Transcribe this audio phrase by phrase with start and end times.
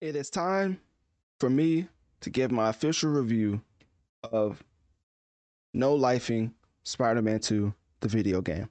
[0.00, 0.80] It is time
[1.40, 1.88] for me
[2.20, 3.60] to give my official review
[4.22, 4.62] of
[5.74, 6.52] No Lifing
[6.84, 8.68] Spider Man 2, the video game.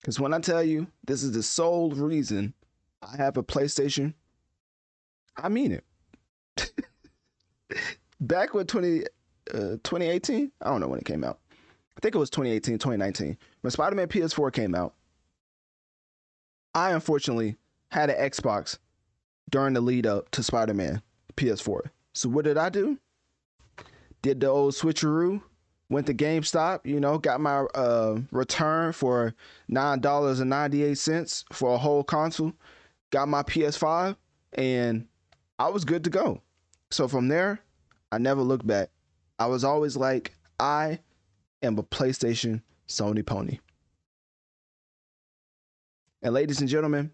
[0.00, 2.54] Because when I tell you this is the sole reason
[3.02, 4.14] I have a PlayStation,
[5.36, 5.84] I mean it.
[8.20, 9.02] Back with 20,
[9.52, 11.40] uh, 2018, I don't know when it came out.
[11.96, 13.36] I think it was 2018, 2019.
[13.62, 14.94] When Spider Man PS4 came out,
[16.72, 17.56] I unfortunately
[17.90, 18.78] had an Xbox
[19.52, 21.00] during the lead up to Spider Man
[21.36, 21.82] PS4.
[22.14, 22.98] So what did I do?
[24.22, 25.40] Did the old switcheroo,
[25.88, 29.34] went to GameStop, you know, got my uh, return for
[29.68, 32.52] nine dollars and ninety eight cents for a whole console,
[33.10, 34.16] got my PS5,
[34.54, 35.06] and
[35.58, 36.40] I was good to go.
[36.90, 37.60] So from there,
[38.10, 38.90] I never looked back.
[39.38, 41.00] I was always like, I
[41.62, 43.58] am a PlayStation Sony pony.
[46.22, 47.10] And ladies and gentlemen,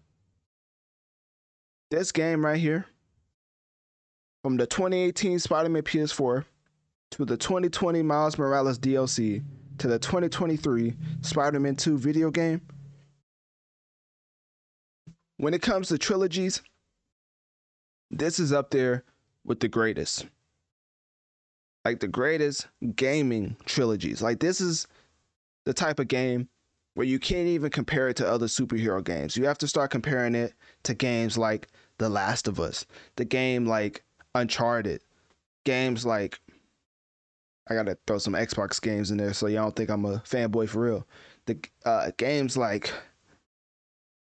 [1.89, 2.85] this game right here,
[4.43, 6.45] from the 2018 Spider Man PS4
[7.11, 9.43] to the 2020 Miles Morales DLC
[9.79, 12.61] to the 2023 Spider Man 2 video game,
[15.37, 16.61] when it comes to trilogies,
[18.11, 19.03] this is up there
[19.45, 20.25] with the greatest.
[21.85, 24.21] Like the greatest gaming trilogies.
[24.21, 24.85] Like this is
[25.65, 26.49] the type of game
[26.99, 29.37] where you can't even compare it to other superhero games.
[29.37, 33.65] You have to start comparing it to games like The Last of Us, the game
[33.65, 34.03] like
[34.35, 34.99] Uncharted,
[35.63, 36.41] games like
[37.69, 40.67] I gotta throw some Xbox games in there so y'all don't think I'm a fanboy
[40.67, 41.07] for real.
[41.45, 42.91] The uh, games like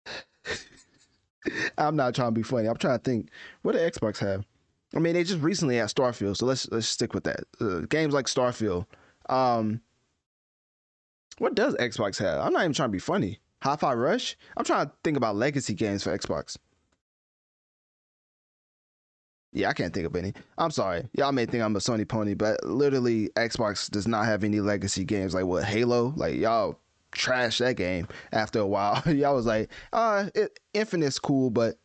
[1.77, 2.69] I'm not trying to be funny.
[2.69, 3.31] I'm trying to think
[3.63, 4.45] what do Xbox have.
[4.95, 7.41] I mean, they just recently had Starfield, so let's let's stick with that.
[7.61, 8.87] Uh, games like Starfield.
[9.29, 9.81] Um,
[11.43, 12.39] what does Xbox have?
[12.39, 13.41] I'm not even trying to be funny.
[13.63, 14.37] Hi-Fi Rush.
[14.57, 16.57] I'm trying to think about legacy games for Xbox.
[19.53, 20.35] Yeah, I can't think of any.
[20.57, 21.09] I'm sorry.
[21.15, 25.05] Y'all may think I'm a Sony pony, but literally Xbox does not have any legacy
[25.05, 26.15] games like what Halo.
[26.17, 26.79] Like y'all
[27.11, 29.03] trash that game after a while.
[29.13, 31.77] y'all was like, uh, it, Infinite's cool, but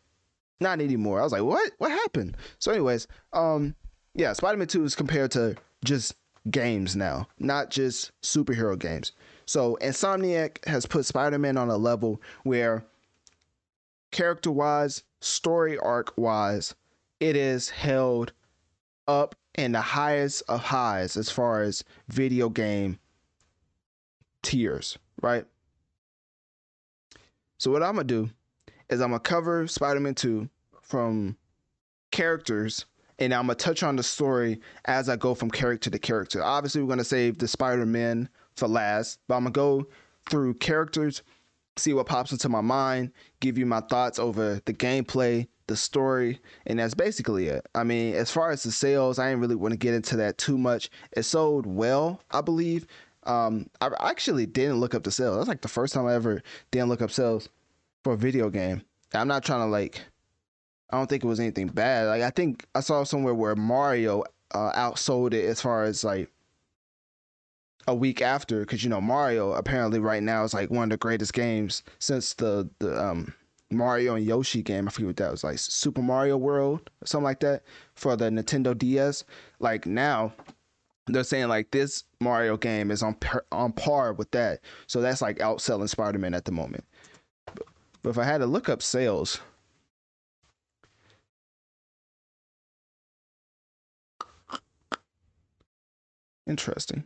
[0.60, 1.20] not anymore.
[1.20, 1.72] I was like, what?
[1.80, 2.38] What happened?
[2.60, 3.74] So, anyways, um,
[4.14, 6.14] yeah, Spider-Man 2 is compared to just
[6.52, 9.14] games now, not just superhero games.
[9.48, 12.86] So, Insomniac has put Spider-Man on a level where
[14.12, 16.76] character-wise, story arc-wise,
[17.20, 18.34] it is held
[19.08, 23.00] up in the highest of highs as far as video game
[24.44, 25.46] tiers, right?
[27.58, 28.30] So what I'm gonna do
[28.90, 30.48] is I'm gonna cover Spider-Man 2
[30.82, 31.38] from
[32.12, 32.86] characters
[33.18, 36.44] and I'm gonna touch on the story as I go from character to character.
[36.44, 39.88] Obviously, we're gonna save the Spider-Man for last, but I'm gonna go
[40.30, 41.24] through characters,
[41.78, 46.40] see what pops into my mind, give you my thoughts over the gameplay, the story,
[46.66, 47.66] and that's basically it.
[47.76, 50.38] I mean, as far as the sales, I didn't really want to get into that
[50.38, 50.90] too much.
[51.16, 52.88] It sold well, I believe.
[53.24, 55.38] Um, I actually didn't look up the sales.
[55.38, 56.42] That's like the first time I ever
[56.72, 57.50] didn't look up sales
[58.04, 58.82] for a video game.
[59.14, 60.02] I'm not trying to like.
[60.90, 62.08] I don't think it was anything bad.
[62.08, 66.30] Like I think I saw somewhere where Mario uh, outsold it as far as like
[67.88, 70.98] a week after, because you know Mario apparently right now is like one of the
[70.98, 73.34] greatest games since the the um
[73.72, 74.88] Mario and Yoshi game.
[74.88, 77.64] I forget what that was like Super Mario World or something like that
[77.96, 79.24] for the Nintendo DS.
[79.60, 80.34] Like now
[81.08, 84.62] they're saying like this Mario game is on par, on par with that.
[84.88, 86.86] So that's like outselling Spider-Man at the moment.
[88.04, 89.40] But if I had to look up sales
[96.48, 97.04] Interesting.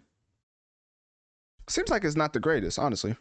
[1.71, 3.15] Seems like it's not the greatest, honestly.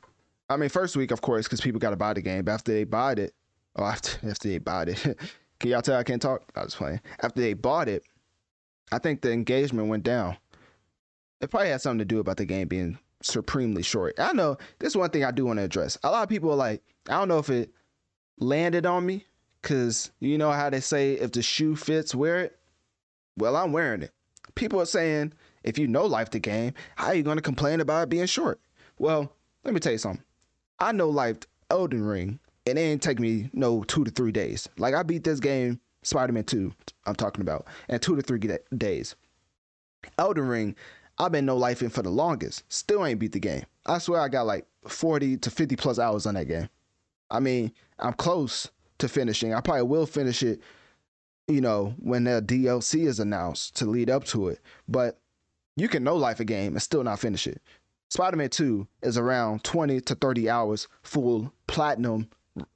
[0.48, 2.44] I mean, first week, of course, because people got to buy the game.
[2.44, 3.32] But after they bought it,
[3.76, 5.00] oh, after after they bought it,
[5.60, 6.42] can y'all tell I can't talk?
[6.56, 7.00] I was playing.
[7.22, 8.02] After they bought it,
[8.90, 10.36] I think the engagement went down.
[11.40, 14.18] It probably had something to do about the game being supremely short.
[14.18, 15.96] I know this is one thing I do want to address.
[16.02, 17.70] A lot of people are like, I don't know if it
[18.40, 19.26] landed on me,
[19.62, 22.58] cause you know how they say if the shoe fits, wear it.
[23.38, 24.12] Well, I'm wearing it.
[24.56, 25.34] People are saying
[25.64, 28.26] if you no life the game, how are you going to complain about it being
[28.26, 28.60] short?
[28.98, 29.32] Well,
[29.64, 30.24] let me tell you something.
[30.78, 31.38] I no life
[31.70, 34.68] Elden Ring, and it ain't take me no two to three days.
[34.78, 36.72] Like I beat this game, Spider Man Two,
[37.06, 38.40] I'm talking about, and two to three
[38.76, 39.14] days.
[40.18, 40.76] Elden Ring,
[41.18, 42.64] I've been no life in for the longest.
[42.72, 43.64] Still ain't beat the game.
[43.86, 46.68] I swear I got like 40 to 50 plus hours on that game.
[47.30, 49.52] I mean, I'm close to finishing.
[49.54, 50.60] I probably will finish it,
[51.46, 54.60] you know, when the DLC is announced to lead up to it.
[54.88, 55.18] But
[55.76, 57.62] you can no life a game and still not finish it.
[58.10, 62.28] Spider Man 2 is around 20 to 30 hours full platinum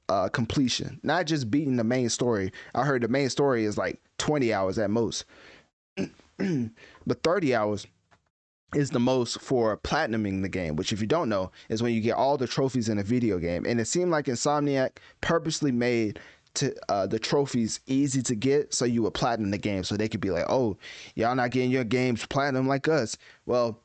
[0.09, 2.53] uh, completion, not just beating the main story.
[2.75, 5.25] I heard the main story is like 20 hours at most,
[5.97, 7.87] but 30 hours
[8.75, 12.01] is the most for platinuming the game, which, if you don't know, is when you
[12.01, 13.65] get all the trophies in a video game.
[13.67, 16.21] And it seemed like Insomniac purposely made
[16.55, 20.09] to uh, the trophies easy to get so you would platinum the game so they
[20.09, 20.77] could be like, oh,
[21.15, 23.17] y'all not getting your games platinum like us.
[23.47, 23.81] Well,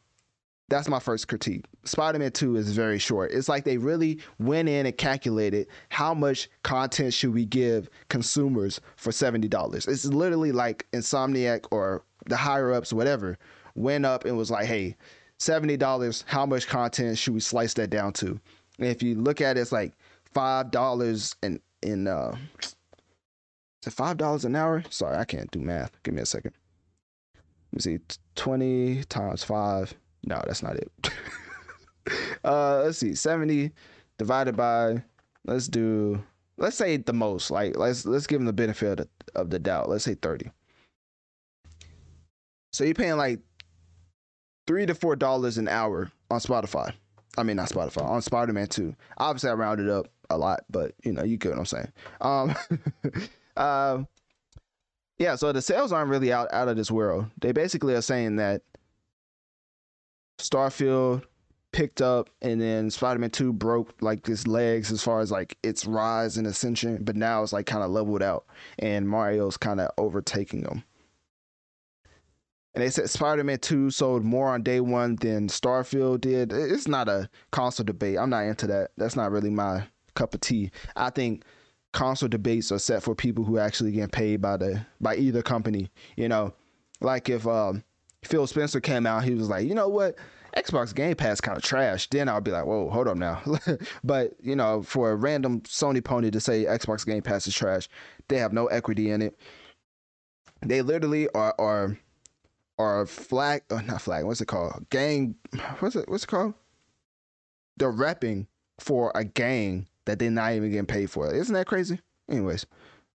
[0.69, 1.65] that's my first critique.
[1.83, 3.31] Spider Man 2 is very short.
[3.31, 8.79] It's like they really went in and calculated how much content should we give consumers
[8.95, 9.87] for $70.
[9.87, 13.37] It's literally like Insomniac or the higher ups, whatever,
[13.75, 14.95] went up and was like, hey,
[15.39, 18.39] $70, how much content should we slice that down to?
[18.77, 19.93] And if you look at it, it's like
[20.35, 22.75] $5 in, in uh, is
[23.87, 24.83] it $5 an hour?
[24.89, 25.91] Sorry, I can't do math.
[26.03, 26.53] Give me a second.
[27.71, 30.91] Let me see, 20 times 5 no, that's not it.
[32.43, 33.71] uh, let's see, 70
[34.17, 35.03] divided by,
[35.45, 36.21] let's do,
[36.57, 39.59] let's say the most, like let's let's give them the benefit of the, of the
[39.59, 39.89] doubt.
[39.89, 40.51] Let's say 30.
[42.73, 43.39] So you're paying like
[44.67, 46.93] three to four dollars an hour on Spotify.
[47.37, 48.93] I mean, not Spotify on Spider Man 2.
[49.17, 51.91] Obviously, I rounded up a lot, but you know, you get what I'm saying.
[52.21, 52.55] Um,
[53.57, 54.03] uh,
[55.17, 55.35] yeah.
[55.35, 57.25] So the sales aren't really out out of this world.
[57.39, 58.61] They basically are saying that
[60.39, 61.23] Starfield
[61.71, 65.85] picked up and then Spider-Man 2 broke like its legs as far as like its
[65.85, 68.45] rise and ascension, but now it's like kind of leveled out
[68.79, 70.83] and Mario's kind of overtaking them.
[72.73, 76.53] And they said Spider-Man 2 sold more on day 1 than Starfield did.
[76.53, 78.17] It's not a console debate.
[78.17, 78.91] I'm not into that.
[78.97, 80.71] That's not really my cup of tea.
[80.95, 81.43] I think
[81.91, 85.89] console debates are set for people who actually get paid by the by either company,
[86.15, 86.53] you know.
[87.01, 87.83] Like if um
[88.23, 90.15] Phil Spencer came out, he was like, you know what?
[90.57, 92.09] Xbox Game Pass kind of trash.
[92.09, 93.41] Then I'll be like, whoa, hold up now.
[94.03, 97.87] but you know, for a random Sony pony to say Xbox Game Pass is trash,
[98.27, 99.39] they have no equity in it.
[100.61, 101.97] They literally are are
[102.77, 104.25] are flag or uh, not flag.
[104.25, 104.89] What's it called?
[104.89, 105.35] Gang.
[105.79, 106.09] What's it?
[106.09, 106.53] What's it called?
[107.77, 108.47] They're repping
[108.79, 111.33] for a gang that they're not even getting paid for.
[111.33, 111.99] Isn't that crazy?
[112.29, 112.65] Anyways,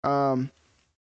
[0.05, 0.51] um,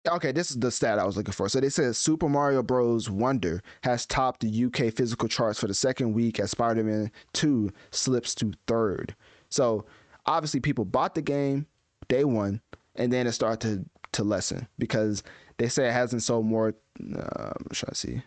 [0.08, 1.50] Okay, this is the stat I was looking for.
[1.50, 3.10] So they said Super Mario Bros.
[3.10, 7.70] Wonder has topped the UK physical charts for the second week as Spider Man 2
[7.92, 9.14] slips to third.
[9.50, 9.86] So
[10.26, 11.68] obviously, people bought the game
[12.08, 12.62] day one,
[12.96, 15.22] and then it started to, to lessen because
[15.58, 16.74] they say it hasn't sold more.
[16.98, 18.22] I'm trying to see.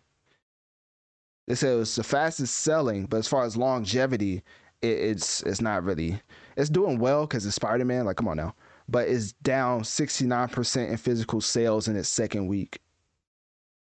[1.48, 4.42] They said it was the fastest selling, but as far as longevity,
[4.82, 6.20] it, it's it's not really.
[6.56, 8.04] It's doing well because it's Spider Man.
[8.04, 8.54] Like, come on now
[8.88, 12.81] but it's down 69% in physical sales in its second week.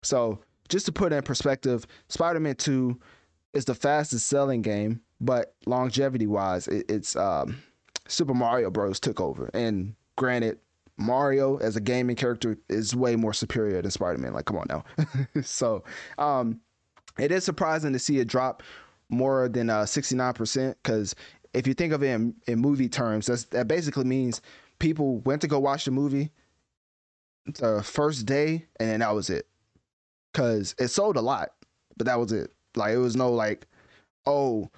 [0.02, 2.98] So, just to put in perspective, Spider Man 2
[3.52, 7.62] is the fastest selling game, but longevity wise, it, it's um,
[8.08, 9.00] Super Mario Bros.
[9.00, 9.50] took over.
[9.52, 10.58] And granted,
[10.96, 14.32] Mario as a gaming character is way more superior than Spider Man.
[14.32, 14.84] Like, come on now.
[15.42, 15.84] so,
[16.18, 16.60] um,
[17.18, 18.62] it is surprising to see it drop
[19.08, 21.14] more than uh, 69% because
[21.54, 24.42] if you think of it in, in movie terms, that basically means
[24.78, 26.30] people went to go watch the movie
[27.46, 29.46] the first day, and then that was it.
[30.32, 31.50] Cause it sold a lot,
[31.96, 32.50] but that was it.
[32.74, 33.66] Like it was no like,
[34.26, 34.68] oh,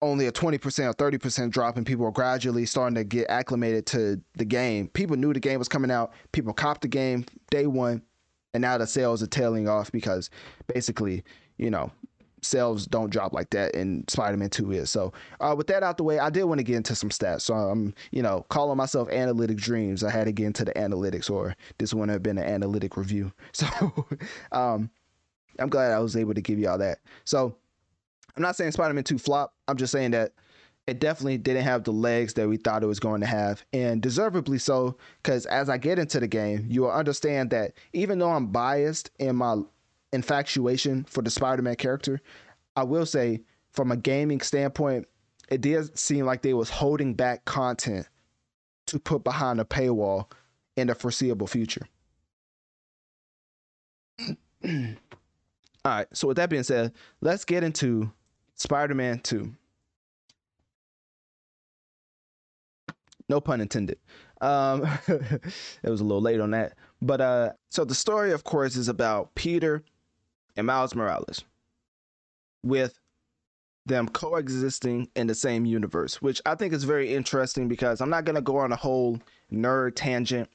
[0.00, 4.20] only a 20% or 30% drop and people were gradually starting to get acclimated to
[4.34, 4.88] the game.
[4.88, 6.12] People knew the game was coming out.
[6.32, 8.02] People copped the game day one.
[8.54, 10.28] And now the sales are tailing off because
[10.66, 11.22] basically,
[11.56, 11.90] you know,
[12.42, 14.90] sales don't drop like that and Spider-Man 2 is.
[14.90, 17.42] So uh, with that out the way, I did want to get into some stats.
[17.42, 20.02] So I'm, you know, calling myself Analytic Dreamz.
[20.02, 23.32] I had to get into the analytics or this wouldn't have been an analytic review.
[23.52, 23.66] So
[24.50, 24.90] um,
[25.58, 26.98] I'm glad I was able to give y'all that.
[27.24, 27.54] So
[28.36, 29.54] I'm not saying Spider-Man 2 flop.
[29.68, 30.32] I'm just saying that
[30.86, 34.02] it definitely didn't have the legs that we thought it was going to have, and
[34.02, 34.96] deservedly so.
[35.22, 39.10] Because as I get into the game, you will understand that even though I'm biased
[39.18, 39.62] in my
[40.12, 42.20] infatuation for the Spider-Man character.
[42.76, 43.40] I will say,
[43.72, 45.06] from a gaming standpoint,
[45.48, 48.06] it did seem like they was holding back content
[48.86, 50.30] to put behind a paywall
[50.76, 51.86] in the foreseeable future.
[54.64, 54.76] All
[55.84, 58.12] right, so with that being said, let's get into
[58.54, 59.52] Spider-Man 2.
[63.28, 63.98] No pun intended.
[64.40, 68.76] Um, it was a little late on that, but uh, so the story, of course,
[68.76, 69.82] is about Peter
[70.56, 71.44] and Miles Morales,
[72.62, 72.98] with
[73.86, 78.24] them coexisting in the same universe, which I think is very interesting because I'm not
[78.24, 79.20] gonna go on a whole
[79.52, 80.48] nerd tangent,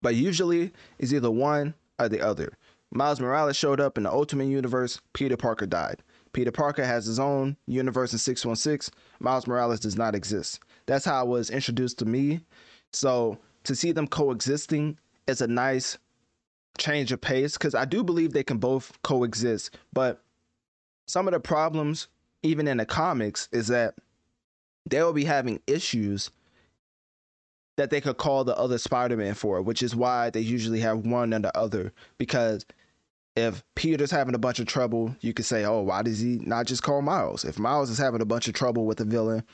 [0.00, 2.52] but usually it's either one or the other.
[2.90, 5.00] Miles Morales showed up in the Ultimate Universe.
[5.12, 6.02] Peter Parker died.
[6.32, 8.94] Peter Parker has his own universe in 616.
[9.20, 10.60] Miles Morales does not exist.
[10.86, 12.40] That's how it was introduced to me.
[12.92, 15.98] So to see them coexisting is a nice
[16.76, 19.76] change of pace because I do believe they can both coexist.
[19.92, 20.22] But
[21.06, 22.08] some of the problems,
[22.42, 23.94] even in the comics, is that
[24.86, 26.30] they'll be having issues
[27.76, 31.32] that they could call the other Spider-Man for, which is why they usually have one
[31.32, 31.92] and the other.
[32.18, 32.66] Because
[33.36, 36.66] if Peter's having a bunch of trouble, you could say, "Oh, why does he not
[36.66, 39.44] just call Miles?" If Miles is having a bunch of trouble with a villain,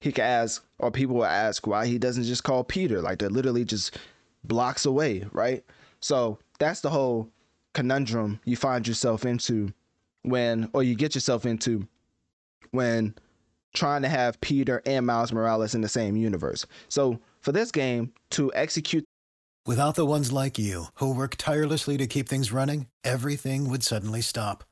[0.00, 3.28] he could ask, or people will ask, why he doesn't just call Peter, like they're
[3.28, 3.96] literally just
[4.42, 5.64] blocks away, right?
[6.00, 7.28] So that's the whole
[7.74, 9.72] conundrum you find yourself into
[10.22, 11.88] when, or you get yourself into
[12.70, 13.14] when
[13.74, 16.66] trying to have Peter and Miles Morales in the same universe.
[16.88, 19.04] So for this game to execute.
[19.66, 24.20] Without the ones like you, who work tirelessly to keep things running, everything would suddenly
[24.20, 24.64] stop.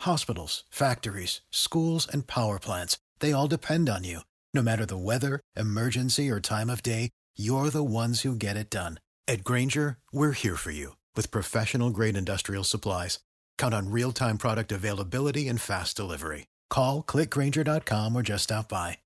[0.00, 4.20] Hospitals, factories, schools, and power plants, they all depend on you.
[4.52, 8.68] No matter the weather, emergency, or time of day, you're the ones who get it
[8.68, 9.00] done.
[9.26, 13.20] At Grainger, we're here for you with professional grade industrial supplies.
[13.58, 16.48] Count on real time product availability and fast delivery.
[16.68, 18.98] Call click grainger.com or just stop by.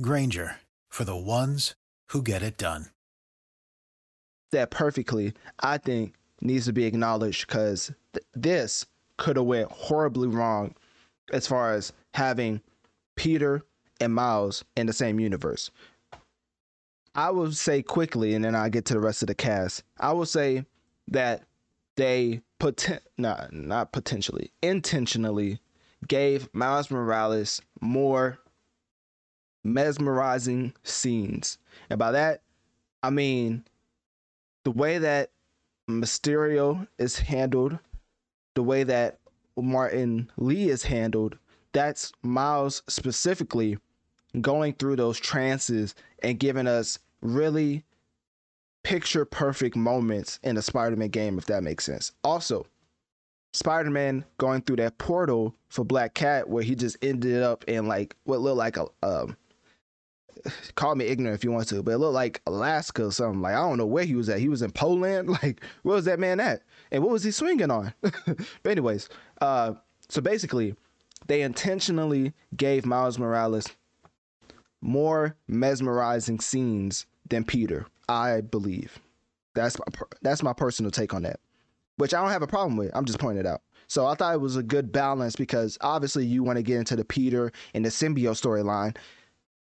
[0.00, 0.56] Grainger
[0.88, 1.74] for the ones
[2.08, 2.86] who get it done.
[4.52, 8.86] That perfectly, I think, needs to be acknowledged because th- this
[9.16, 10.74] could have went horribly wrong
[11.32, 12.60] as far as having
[13.16, 13.62] Peter
[14.00, 15.70] and Miles in the same universe.
[17.14, 19.82] I will say quickly, and then I'll get to the rest of the cast.
[19.98, 20.64] I will say
[21.08, 21.42] that
[22.00, 25.60] they poten- not not potentially intentionally
[26.08, 28.38] gave Miles Morales more
[29.62, 31.58] mesmerizing scenes,
[31.90, 32.42] and by that
[33.02, 33.64] I mean
[34.64, 35.30] the way that
[35.88, 37.78] Mysterio is handled,
[38.54, 39.18] the way that
[39.56, 41.36] Martin Li is handled.
[41.72, 43.76] That's Miles specifically
[44.40, 47.84] going through those trances and giving us really
[48.82, 52.12] picture perfect moments in a Spider-Man game, if that makes sense.
[52.24, 52.66] Also,
[53.52, 58.14] Spider-Man going through that portal for Black Cat where he just ended up in like
[58.24, 59.36] what looked like a um
[60.74, 63.40] call me ignorant if you want to, but it looked like Alaska or something.
[63.40, 64.38] Like I don't know where he was at.
[64.38, 65.28] He was in Poland.
[65.42, 66.62] Like where was that man at?
[66.90, 67.92] And what was he swinging on?
[68.00, 69.08] but anyways,
[69.40, 69.74] uh
[70.08, 70.74] so basically
[71.26, 73.66] they intentionally gave Miles Morales
[74.80, 77.86] more mesmerizing scenes than Peter.
[78.10, 78.98] I believe.
[79.54, 79.84] That's my
[80.22, 81.40] that's my personal take on that,
[81.96, 82.90] which I don't have a problem with.
[82.94, 83.62] I'm just pointing it out.
[83.88, 86.96] So I thought it was a good balance because obviously you want to get into
[86.96, 88.96] the Peter and the symbiote storyline.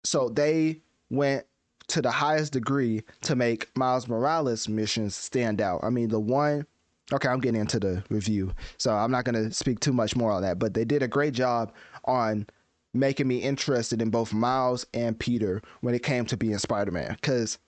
[0.03, 1.45] So they went
[1.87, 5.83] to the highest degree to make Miles Morales missions stand out.
[5.83, 6.65] I mean, the one
[7.13, 10.31] okay, I'm getting into the review, so I'm not going to speak too much more
[10.31, 11.71] on that, but they did a great job
[12.05, 12.47] on
[12.95, 17.13] making me interested in both Miles and Peter when it came to being Spider Man.
[17.21, 17.59] Because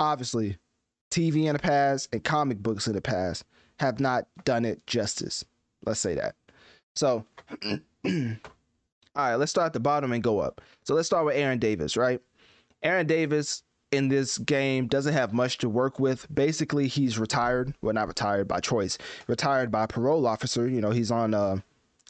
[0.00, 0.56] obviously,
[1.10, 3.44] TV in the past and comic books in the past
[3.78, 5.44] have not done it justice.
[5.84, 6.34] Let's say that.
[6.96, 7.24] So,
[7.64, 7.78] all
[9.14, 10.60] right, let's start at the bottom and go up.
[10.84, 12.20] So, let's start with Aaron Davis, right?
[12.82, 16.26] Aaron Davis in this game doesn't have much to work with.
[16.32, 17.74] Basically, he's retired.
[17.82, 20.68] Well, not retired by choice, retired by parole officer.
[20.68, 21.58] You know, he's on uh,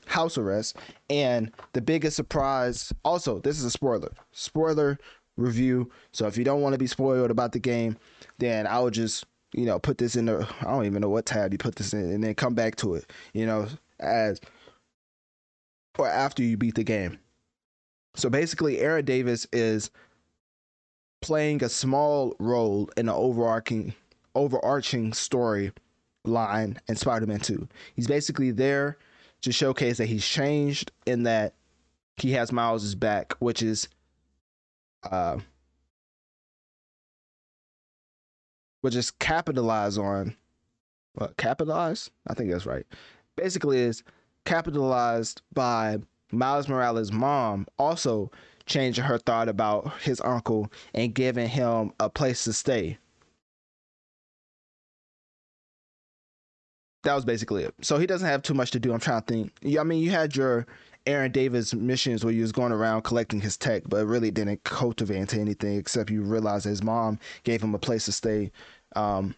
[0.06, 0.76] house arrest.
[1.09, 4.99] And the biggest surprise, also, this is a spoiler, spoiler
[5.40, 5.90] review.
[6.12, 7.97] So if you don't want to be spoiled about the game,
[8.38, 11.26] then I would just, you know, put this in the, I don't even know what
[11.26, 13.66] tab you put this in, and then come back to it, you know,
[13.99, 14.40] as,
[15.99, 17.18] or after you beat the game.
[18.14, 19.90] So basically, Aaron Davis is
[21.20, 23.94] playing a small role in the overarching
[24.35, 25.73] overarching story
[26.25, 27.68] line in Spider-Man 2.
[27.94, 28.97] He's basically there
[29.42, 31.54] to showcase that he's changed in that
[32.16, 33.88] he has Miles's back, which is
[35.04, 35.38] uh
[38.80, 40.37] which just capitalize on
[41.14, 42.11] what capitalize?
[42.26, 42.87] I think that's right.
[43.37, 44.02] Basically is
[44.45, 45.99] capitalized by
[46.33, 48.30] Miles Morales' mom also
[48.66, 52.99] changing her thought about his uncle and giving him a place to stay.
[57.02, 57.75] That was basically it.
[57.80, 58.92] So he doesn't have too much to do.
[58.92, 59.78] I'm trying to think.
[59.78, 60.66] I mean, you had your
[61.07, 65.16] Aaron Davis missions where he was going around collecting his tech, but really didn't cultivate
[65.16, 68.50] into anything except you realize his mom gave him a place to stay
[68.97, 69.35] um,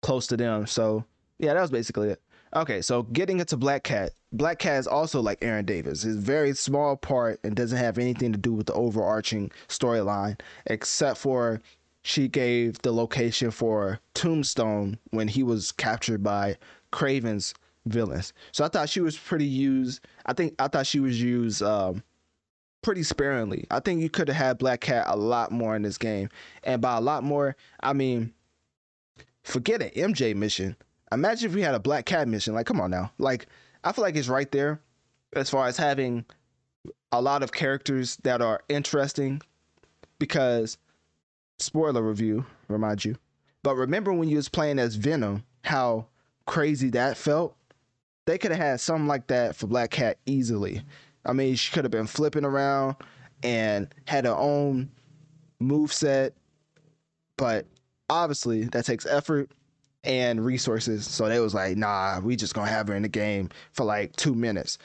[0.00, 0.66] close to them.
[0.66, 1.04] So
[1.38, 2.22] yeah, that was basically it.
[2.54, 4.12] Okay, so getting into Black Cat.
[4.32, 6.04] Black Cat is also like Aaron Davis.
[6.04, 11.18] It's very small part and doesn't have anything to do with the overarching storyline, except
[11.18, 11.60] for
[12.02, 16.56] she gave the location for Tombstone when he was captured by
[16.92, 17.54] Kraven's
[17.86, 18.32] villains.
[18.52, 20.00] So I thought she was pretty used.
[20.26, 22.02] I think I thought she was used um,
[22.82, 23.66] pretty sparingly.
[23.70, 26.28] I think you could have had Black Cat a lot more in this game,
[26.64, 28.32] and by a lot more, I mean
[29.42, 30.76] forget an MJ mission.
[31.10, 32.54] Imagine if we had a Black Cat mission.
[32.54, 33.12] Like, come on now.
[33.18, 33.46] Like,
[33.84, 34.80] I feel like it's right there
[35.34, 36.24] as far as having
[37.10, 39.42] a lot of characters that are interesting
[40.18, 40.78] because
[41.58, 43.16] spoiler review, remind you.
[43.62, 46.06] But remember when you was playing as Venom, how
[46.46, 47.56] crazy that felt?
[48.26, 50.82] They could have had something like that for Black Cat easily.
[51.24, 52.96] I mean, she could have been flipping around
[53.42, 54.90] and had her own
[55.60, 56.34] move set,
[57.36, 57.66] but
[58.10, 59.50] obviously that takes effort
[60.04, 61.06] and resources.
[61.06, 64.14] So they was like, nah, we just gonna have her in the game for like
[64.16, 64.78] two minutes.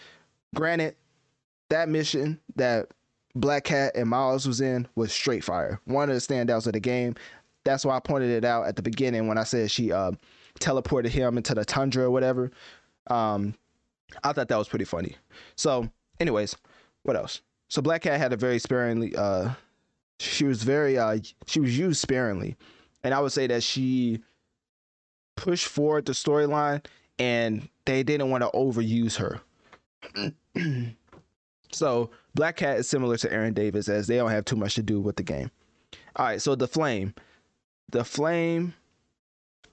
[0.55, 0.95] Granted,
[1.69, 2.87] that mission that
[3.35, 5.79] Black Cat and Miles was in was straight fire.
[5.85, 7.15] One of the standouts of the game.
[7.63, 10.11] That's why I pointed it out at the beginning when I said she uh,
[10.59, 12.51] teleported him into the tundra or whatever.
[13.09, 13.55] Um,
[14.23, 15.15] I thought that was pretty funny.
[15.55, 16.55] So, anyways,
[17.03, 17.41] what else?
[17.69, 19.15] So Black Cat had a very sparingly.
[19.15, 19.51] Uh,
[20.19, 20.97] she was very.
[20.97, 22.55] Uh, she was used sparingly,
[23.03, 24.21] and I would say that she
[25.35, 26.85] pushed forward the storyline,
[27.19, 29.41] and they didn't want to overuse her.
[31.71, 34.83] so Black Cat is similar to Aaron Davis as they don't have too much to
[34.83, 35.51] do with the game.
[36.15, 37.13] All right, so the Flame,
[37.91, 38.73] the Flame.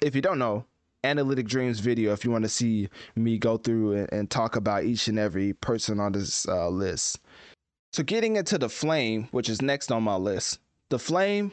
[0.03, 0.67] If you don't know,
[1.05, 2.13] Analytic Dreamz video.
[2.13, 5.53] If you want to see me go through and, and, talk about each and every
[5.53, 7.21] person on this uh, list.
[7.93, 10.59] So getting into the Flame, which is next on my list,
[10.89, 11.53] the Flame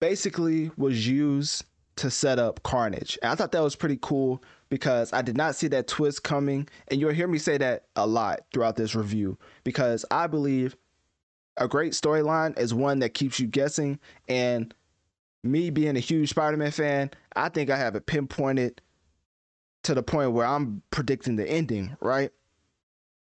[0.00, 1.64] basically was used
[1.96, 3.18] to set up Carnage.
[3.22, 6.68] And I thought that was pretty cool because I did not see that twist coming.
[6.88, 10.76] And you'll hear me say that a lot throughout this review because I believe
[11.56, 13.98] a great storyline is one that keeps you guessing.
[14.28, 14.74] And
[15.44, 18.80] me being a huge Spider Man fan, I think I have it pinpointed
[19.84, 22.30] to the point where I'm predicting the ending, right?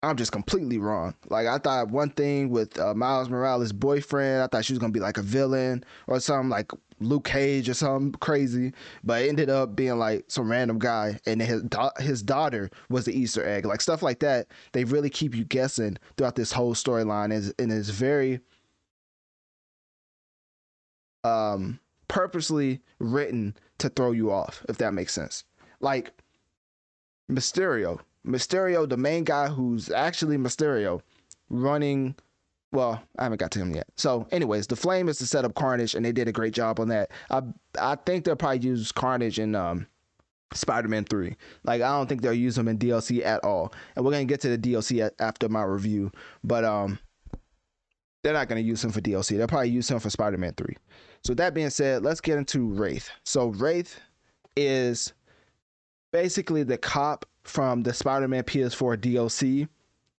[0.04, 1.14] I'm just completely wrong.
[1.28, 4.92] Like I thought one thing with uh, Miles Morales' boyfriend, I thought she was gonna
[4.92, 8.72] be like a villain or something like Luke Cage or something crazy,
[9.04, 11.62] but it ended up being like some random guy, and his
[11.98, 14.48] his daughter was the Easter egg, like stuff like that.
[14.72, 18.40] They really keep you guessing throughout this whole storyline, and, and it's very
[21.24, 21.78] um
[22.12, 25.44] purposely written to throw you off, if that makes sense.
[25.80, 26.12] Like
[27.30, 31.00] Mysterio, Mysterio, the main guy who's actually Mysterio,
[31.48, 32.14] running.
[32.70, 33.86] Well, I haven't got to him yet.
[33.96, 36.80] So, anyways, the Flame is to set up Carnage, and they did a great job
[36.80, 37.10] on that.
[37.30, 37.42] I
[37.80, 39.86] I think they'll probably use Carnage in um,
[40.52, 41.36] Spider-Man Three.
[41.64, 43.72] Like, I don't think they'll use him in DLC at all.
[43.96, 46.12] And we're gonna get to the DLC at, after my review,
[46.44, 46.98] but um,
[48.22, 49.36] they're not gonna use him for DLC.
[49.36, 50.76] They'll probably use him for Spider-Man Three.
[51.24, 53.10] So that being said, let's get into Wraith.
[53.24, 53.98] So Wraith
[54.56, 55.12] is
[56.12, 59.68] basically the cop from the Spider-Man PS4 DLC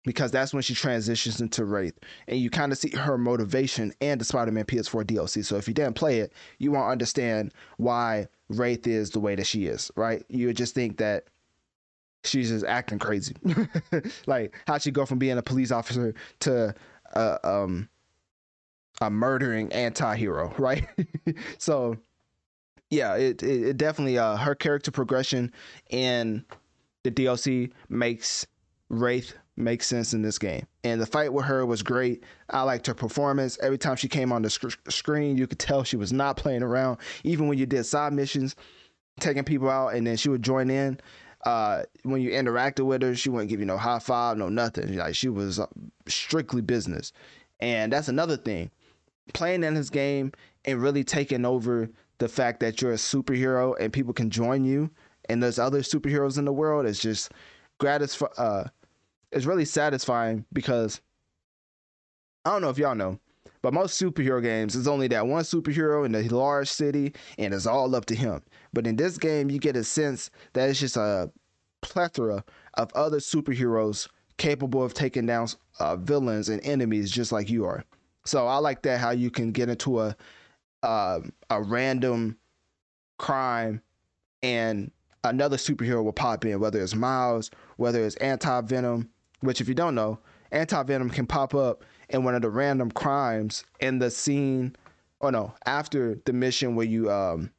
[0.06, 4.20] because that's when she transitions into Wraith, and you kind of see her motivation and
[4.20, 5.46] the Spider-Man PS4 DLC.
[5.46, 9.48] So if you didn't play it, you won't understand why Wraith is the way that
[9.48, 10.24] she is, right?
[10.28, 11.28] You would just think that
[12.26, 13.36] she's just acting crazy,
[14.26, 16.76] like how she go from being a police officer to
[17.16, 17.88] uh, um
[19.02, 20.88] a murdering anti-hero, right?
[21.58, 21.98] so
[22.90, 25.52] yeah, it, it, it definitely uh her character progression
[25.92, 26.44] and
[27.04, 28.46] the DLC makes
[28.90, 30.66] Wraith make sense in this game.
[30.84, 32.24] And the fight with her was great.
[32.50, 33.58] I liked her performance.
[33.62, 36.64] Every time she came on the sc- screen, you could tell she was not playing
[36.64, 36.98] around.
[37.24, 38.56] Even when you did side missions,
[39.20, 41.00] taking people out, and then she would join in.
[41.46, 44.96] Uh, when you interacted with her, she wouldn't give you no high five, no nothing.
[44.96, 45.68] Like she was uh,
[46.08, 47.12] strictly business.
[47.60, 48.72] And that's another thing.
[49.32, 50.34] Playing in his game
[50.66, 54.90] and really taking over the fact that you're a superhero and people can join you
[55.30, 57.32] and there's other superheroes in the world is just
[57.80, 58.66] gratis uh
[59.32, 61.02] it's really satisfying because
[62.46, 63.20] I don't know if y'all know,
[63.62, 67.66] but most superhero games is only that one superhero in a large city and it's
[67.66, 68.44] all up to him.
[68.74, 71.32] But in this game you get a sense that it's just a
[71.82, 72.44] plethora
[72.76, 74.08] of other superheroes
[74.38, 75.48] capable of taking down
[75.80, 77.84] uh, villains and enemies just like you are.
[78.26, 80.16] So I like that how you can get into a
[80.82, 82.38] uh, a random
[83.18, 83.82] crime
[84.42, 84.92] and
[85.24, 89.10] another superhero will pop in, whether it's Miles, whether it's Anti Venom,
[89.40, 90.20] which if you don't know,
[90.54, 94.76] anti venom can pop up in one of the random crimes in the scene,
[95.20, 97.52] or no, after the mission where you um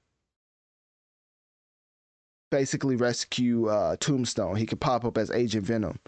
[2.50, 4.54] basically rescue uh, Tombstone.
[4.54, 5.98] He could pop up as Agent Venom,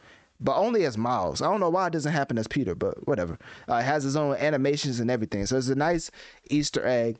[0.40, 1.42] but only as Miles.
[1.42, 3.38] I don't know why it doesn't happen as Peter, but whatever.
[3.68, 5.46] Uh, has his own animations and everything.
[5.46, 6.10] So it's a nice
[6.50, 7.18] Easter egg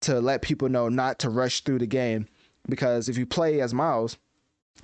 [0.00, 2.26] to let people know not to rush through the game
[2.68, 4.16] because if you play as Miles,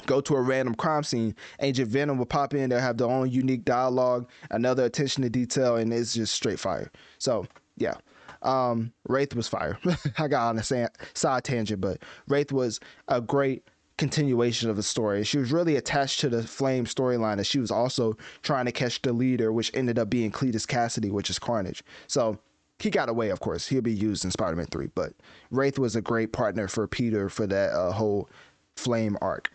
[0.06, 2.70] go to a random crime scene, Agent Venom will pop in.
[2.70, 6.90] They'll have their own unique dialogue, another attention to detail, and it's just straight fire.
[7.18, 7.94] So yeah.
[8.42, 9.78] Um, Wraith was fire.
[10.18, 13.64] I got on a side tangent, but Wraith was a great
[13.96, 15.24] continuation of the story.
[15.24, 19.00] She was really attached to the Flame storyline, and she was also trying to catch
[19.02, 21.82] the leader, which ended up being Cletus Kasady, which is Carnage.
[22.06, 22.38] So
[22.78, 23.68] he got away, of course.
[23.68, 25.12] He'll be used in Spider Man 3, but
[25.50, 28.28] Wraith was a great partner for Peter for that uh, whole
[28.76, 29.50] Flame arc.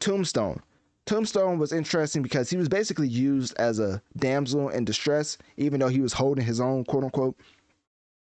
[0.00, 0.60] Tombstone.
[1.06, 5.88] Tombstone was interesting because he was basically used as a damsel in distress, even though
[5.88, 7.36] he was holding his own, quote unquote.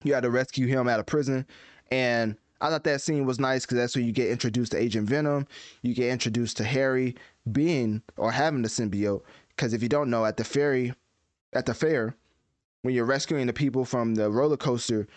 [0.03, 1.47] You had to rescue him out of prison.
[1.91, 5.07] And I thought that scene was nice because that's where you get introduced to Agent
[5.09, 5.47] Venom.
[5.81, 7.15] You get introduced to Harry
[7.51, 9.21] being or having the symbiote.
[9.49, 10.93] Because if you don't know, at the ferry,
[11.53, 12.15] at the fair,
[12.81, 15.07] when you're rescuing the people from the roller coaster,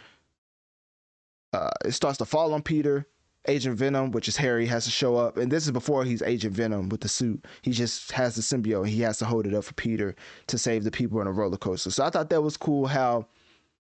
[1.53, 3.07] uh, it starts to fall on Peter.
[3.46, 6.55] Agent Venom, which is Harry, has to show up, and this is before he's Agent
[6.55, 7.46] Venom with the suit.
[7.62, 10.14] He just has the symbiote, he has to hold it up for Peter
[10.48, 11.90] to save the people in a roller coaster.
[11.90, 13.27] So I thought that was cool how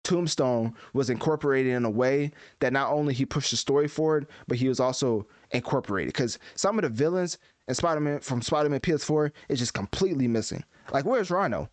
[0.06, 4.58] Tombstone was incorporated in a way that not only he pushed the story forward, but
[4.58, 6.13] he was also incorporated.
[6.13, 7.38] Because some of the villains
[7.68, 10.63] in Spider-Man from Spider-Man PS4 is just completely missing.
[10.94, 11.70] Like, where's Rhino?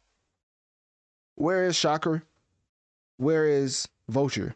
[1.37, 2.25] Where is Shocker?
[3.19, 4.55] Where is Vulture?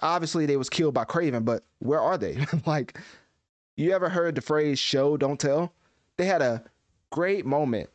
[0.00, 2.44] Obviously, they was killed by Kraven, but where are they?
[2.66, 2.98] like,
[3.76, 5.72] you ever heard the phrase "show don't tell"?
[6.16, 6.64] They had a
[7.10, 7.90] great moment.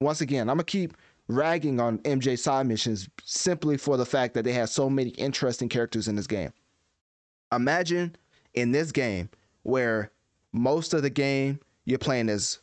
[0.00, 0.96] Once again, I'm gonna keep
[1.28, 5.68] ragging on MJ side missions simply for the fact that they have so many interesting
[5.68, 6.52] characters in this game.
[7.52, 8.14] Imagine
[8.54, 9.28] in this game
[9.62, 10.10] where
[10.52, 12.60] most of the game you're playing as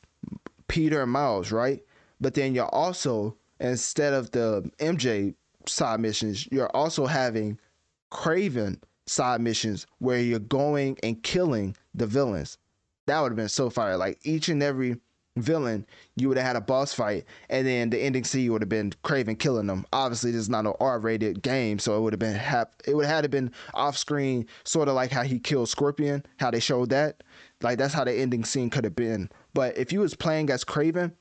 [0.67, 1.81] Peter and Miles, right?
[2.19, 5.35] But then you're also instead of the MJ
[5.67, 7.57] side missions, you're also having
[8.11, 12.57] Kraven side missions where you're going and killing the villains.
[13.05, 13.97] That would have been so fire.
[13.97, 14.97] Like each and every
[15.37, 18.69] villain, you would have had a boss fight, and then the ending scene would have
[18.69, 19.85] been Kraven killing them.
[19.91, 23.05] Obviously, this is not an R-rated game, so it would have been hap- it would
[23.05, 26.89] have had been off screen, sort of like how he killed Scorpion, how they showed
[26.89, 27.23] that.
[27.61, 29.29] Like that's how the ending scene could have been.
[29.53, 31.13] But if you was playing as Kraven,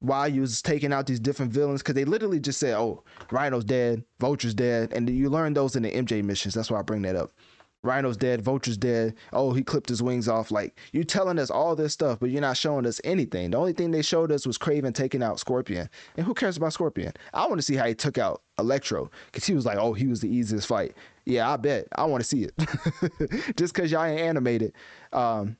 [0.00, 3.64] while you was taking out these different villains, because they literally just said, "Oh, Rhino's
[3.64, 6.54] dead, Vulture's dead," and you learn those in the MJ missions.
[6.54, 7.32] That's why I bring that up.
[7.84, 9.14] Rhino's dead, Vulture's dead.
[9.32, 10.50] Oh, he clipped his wings off.
[10.50, 13.50] Like you're telling us all this stuff, but you're not showing us anything.
[13.50, 15.88] The only thing they showed us was Kraven taking out Scorpion.
[16.16, 17.12] And who cares about Scorpion?
[17.32, 20.06] I want to see how he took out Electro because he was like, oh, he
[20.06, 20.94] was the easiest fight.
[21.26, 21.86] Yeah, I bet.
[21.96, 23.56] I want to see it.
[23.56, 24.72] Just because y'all ain't animated,
[25.12, 25.56] um,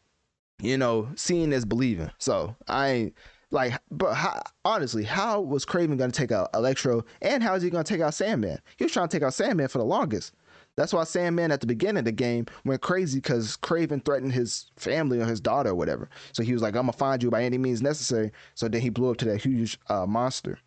[0.62, 2.10] you know, seeing is believing.
[2.18, 3.12] So I
[3.50, 7.70] like, but how, honestly, how was Kraven to take out Electro, and how is he
[7.70, 8.58] to take out Sandman?
[8.76, 10.32] He was trying to take out Sandman for the longest.
[10.76, 14.70] That's why Sandman at the beginning of the game went crazy because Kraven threatened his
[14.76, 16.08] family or his daughter or whatever.
[16.32, 18.32] So he was like, I'm gonna find you by any means necessary.
[18.54, 20.58] So then he blew up to that huge uh, monster.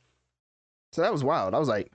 [0.93, 1.53] So that was wild.
[1.53, 1.91] I was like,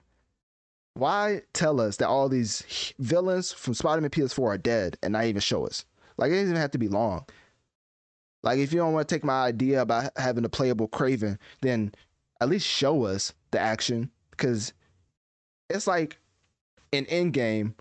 [0.93, 5.41] why tell us that all these villains from Spider-Man PS4 are dead and not even
[5.41, 5.85] show us?
[6.17, 7.25] Like it doesn't even have to be long.
[8.43, 11.93] Like if you don't want to take my idea about having a playable Kraven, then
[12.41, 14.73] at least show us the action because
[15.69, 16.19] it's like
[16.91, 17.73] an in Endgame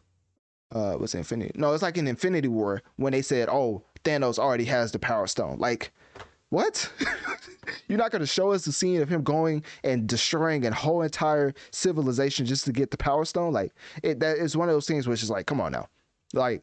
[0.73, 1.53] uh what's Infinity?
[1.55, 5.27] No, it's like in Infinity War when they said, "Oh, Thanos already has the Power
[5.27, 5.93] Stone." Like,
[6.51, 6.91] what?
[7.89, 11.03] You're not going to show us the scene of him going and destroying a whole
[11.03, 13.53] entire civilization just to get the Power Stone?
[13.53, 15.89] Like, it that is one of those things which is like, come on now,
[16.35, 16.63] like,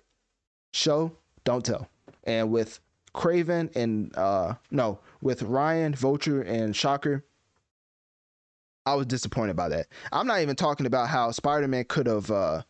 [0.74, 1.12] show,
[1.44, 1.88] don't tell.
[2.26, 2.80] And with
[3.14, 7.26] Kraven and uh no, with Rhino, Vulture, and Shocker.
[8.86, 9.88] I was disappointed by that.
[10.12, 12.62] I'm not even talking about how Spider-Man could have uh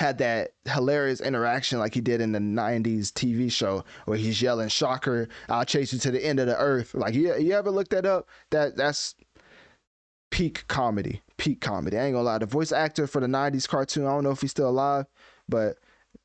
[0.00, 4.70] had that hilarious interaction like he did in the 90s TV show where he's yelling
[4.70, 6.94] shocker I'll chase you to the end of the earth.
[6.94, 8.26] Like you, you ever looked that up?
[8.48, 9.14] That that's
[10.30, 11.98] peak comedy peak comedy.
[11.98, 14.40] I ain't gonna lie the voice actor for the 90s cartoon I don't know if
[14.40, 15.04] he's still alive
[15.50, 15.76] but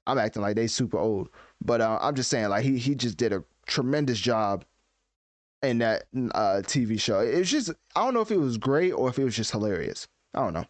[0.07, 1.27] I'm acting like they super old.
[1.61, 4.63] But uh, I'm just saying like he he just did a tremendous job
[5.61, 7.19] in that uh, TV show.
[7.19, 9.51] It was just I don't know if it was great or if it was just
[9.51, 10.07] hilarious.
[10.33, 10.65] I don't know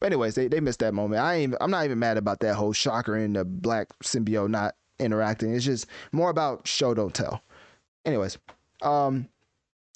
[0.00, 1.22] but anyways, they, they missed that moment.
[1.22, 4.74] I ain't I'm not even mad about that whole shocker and the black symbiote not
[4.98, 5.54] interacting.
[5.54, 7.42] It's just more about show don't tell.
[8.04, 8.38] Anyways,
[8.82, 9.28] um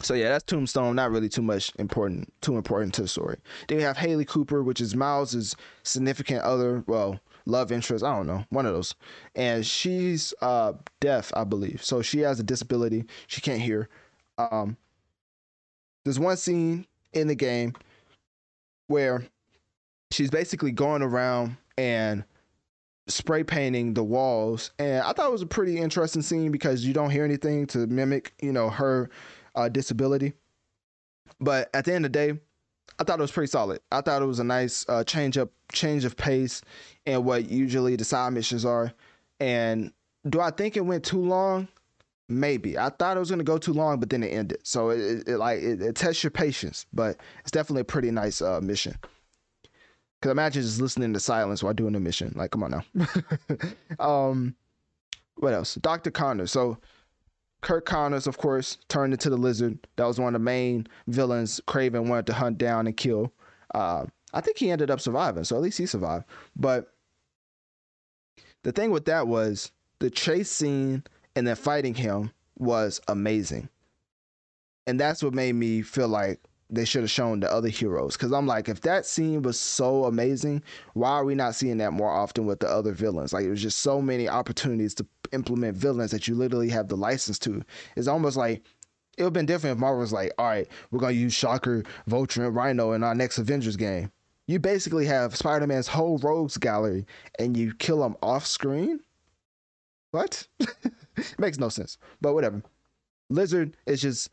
[0.02, 0.96] So yeah, that's Tombstone.
[0.96, 3.38] Not really too much important, too important to the story.
[3.68, 8.04] Then we have Hailey Cooper, which is Miles's significant other, well, love interest.
[8.04, 8.94] I don't know, one of those.
[9.34, 11.82] And she's uh deaf, I believe.
[11.84, 13.04] So she has a disability.
[13.26, 13.88] She can't hear.
[14.36, 14.76] Um,
[16.04, 17.72] there's one scene in the game
[18.88, 19.24] where
[20.10, 22.24] she's basically going around and
[23.06, 24.70] spray painting the walls.
[24.78, 27.86] And i thought it was a pretty interesting scene because you don't hear anything to
[27.86, 29.10] mimic you know her
[29.54, 30.32] uh, disability.
[31.40, 32.38] But at the end of the day
[32.98, 33.80] i thought it was pretty solid.
[33.90, 36.62] I thought it was a nice uh, change up change of pace
[37.06, 38.92] and what usually the side missions are.
[39.40, 39.92] And
[40.28, 41.68] do i think it went too long?
[42.26, 42.78] Maybe.
[42.78, 44.58] I thought it was going to go too long but then it ended.
[44.62, 48.10] So it, it, it like it, it, tests your patience but it's definitely a pretty
[48.10, 48.96] nice uh, mission
[50.24, 52.32] because imagine just listening to silence while doing a mission.
[52.34, 53.98] Like, come on now.
[54.00, 54.56] um,
[55.34, 55.74] what else?
[55.74, 56.10] Dr.
[56.10, 56.50] Connors.
[56.50, 56.78] So,
[57.60, 59.86] Curt Connors, of course, turned into the lizard.
[59.96, 63.34] That was one of the main villains Kraven wanted to hunt down and kill.
[63.74, 66.24] Uh, I think he ended up surviving, so at least he survived.
[66.56, 66.94] But
[68.62, 71.02] the thing with that was the chase scene
[71.36, 73.68] and then fighting him was amazing.
[74.86, 76.40] And that's what made me feel like
[76.74, 78.16] they should have shown the other heroes.
[78.16, 80.62] Because I'm like, if that scene was so amazing,
[80.94, 83.32] why are we not seeing that more often with the other villains?
[83.32, 87.38] Like, there's just so many opportunities to implement villains that you literally have the license
[87.40, 87.62] to.
[87.96, 88.62] It's almost like
[89.16, 91.34] it would have been different if Marvel was like, all right, we're going to use
[91.34, 94.10] Shocker, Vulture, and Rhino in our next Avengers game.
[94.46, 97.06] You basically have Spider Man's whole rogues gallery
[97.38, 99.00] and you kill them off screen?
[100.10, 100.46] What?
[101.38, 101.98] makes no sense.
[102.20, 102.62] But whatever.
[103.30, 104.30] Lizard is just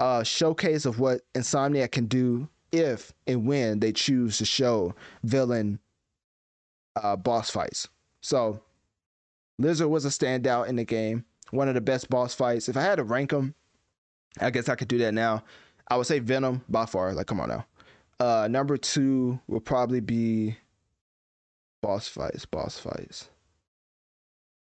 [0.00, 5.78] uh, showcase of what Insomniac can do if and when they choose to show villain
[6.96, 7.88] uh, boss fights.
[8.22, 8.60] So,
[9.58, 12.68] Lizard was a standout in the game, one of the best boss fights.
[12.68, 13.54] If I had to rank them,
[14.40, 15.44] I guess I could do that now.
[15.88, 17.12] I would say Venom by far.
[17.12, 17.66] Like, come on now.
[18.18, 20.56] Uh, number two will probably be
[21.82, 22.46] boss fights.
[22.46, 23.28] Boss fights.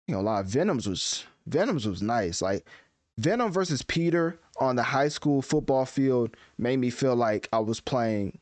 [0.07, 2.41] You know, a lot of Venoms was Venoms was nice.
[2.41, 2.65] Like
[3.17, 7.79] Venom versus Peter on the high school football field made me feel like I was
[7.79, 8.39] playing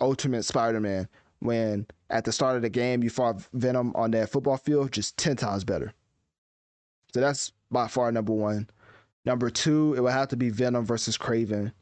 [0.00, 1.08] Ultimate Spider-Man
[1.40, 5.16] when at the start of the game you fought Venom on that football field just
[5.16, 5.92] 10 times better.
[7.14, 8.68] So that's by far number 1.
[9.24, 11.72] Number 2, it would have to be Venom versus Kraven.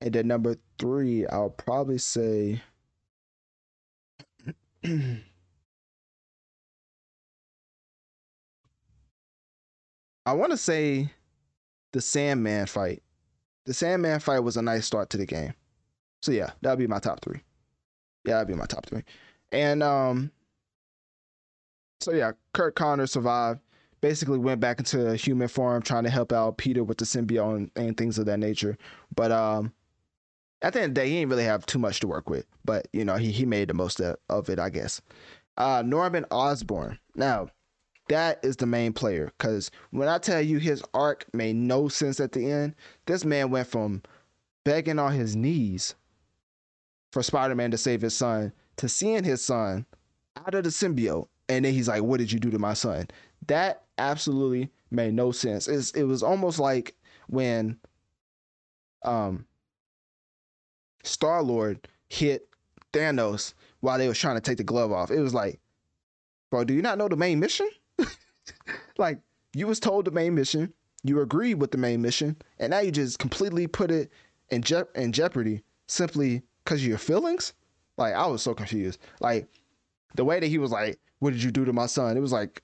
[0.00, 2.62] And then number 3, I'll probably say
[10.28, 11.10] I want to say
[11.92, 13.02] the Sandman fight.
[13.66, 15.54] The Sandman fight was a nice start to the game.
[16.22, 17.42] So yeah, that would be my top three.
[18.24, 19.02] Yeah, that'd be my top three.
[19.52, 20.30] And um
[22.00, 23.60] so yeah, Curt Connor survived.
[24.00, 27.70] Basically went back into human form trying to help out Peter with the symbiote and,
[27.74, 28.76] and things of that nature.
[29.14, 29.72] But um
[30.60, 32.46] at the end of the day, he didn't really have too much to work with.
[32.64, 35.00] But you know, he he made the most of it, I guess.
[35.56, 36.98] Uh Norman Osborn.
[37.14, 37.48] Now,
[38.08, 39.32] that is the main player.
[39.38, 42.74] Because when I tell you his arc made no sense at the end,
[43.06, 44.02] this man went from
[44.64, 45.94] begging on his knees
[47.12, 49.84] for Spider Man to save his son to seeing his son
[50.36, 51.28] out of the symbiote.
[51.48, 53.08] And then he's like, What did you do to my son?
[53.46, 55.68] That absolutely made no sense.
[55.68, 56.94] It's, it was almost like
[57.28, 57.78] when
[59.04, 59.46] um,
[61.02, 62.48] Star Lord hit
[62.92, 65.10] Thanos while they was trying to take the glove off.
[65.10, 65.60] It was like,
[66.50, 67.68] bro, do you not know the main mission?
[68.98, 69.20] like
[69.54, 72.90] you was told the main mission, you agreed with the main mission, and now you
[72.90, 74.10] just completely put it
[74.50, 77.52] in je- in jeopardy simply because of your feelings.
[77.96, 79.00] Like I was so confused.
[79.20, 79.48] Like
[80.14, 82.32] the way that he was like, "What did you do to my son?" It was
[82.32, 82.62] like,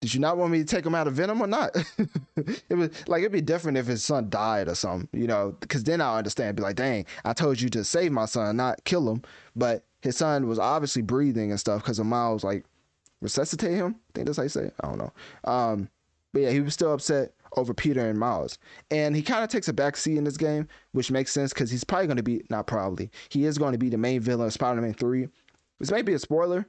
[0.00, 1.76] did you not want me to take him out of Venom or not?
[2.36, 5.84] it was like it'd be different if his son died or something, you know, because
[5.84, 6.56] then I'll understand.
[6.56, 9.22] Be like, dang, I told you to save my son, not kill him.
[9.54, 12.64] But his son was obviously breathing and stuff because of Miles like
[13.20, 13.96] resuscitate him.
[13.96, 14.74] I think that's how you say it.
[14.82, 15.12] I don't know.
[15.44, 15.88] Um,
[16.32, 18.58] but yeah, he was still upset over Peter and Miles.
[18.90, 21.84] And he kind of takes a backseat in this game, which makes sense because he's
[21.84, 24.52] probably going to be, not probably, he is going to be the main villain of
[24.52, 25.28] Spider Man 3.
[25.78, 26.66] This may be a spoiler,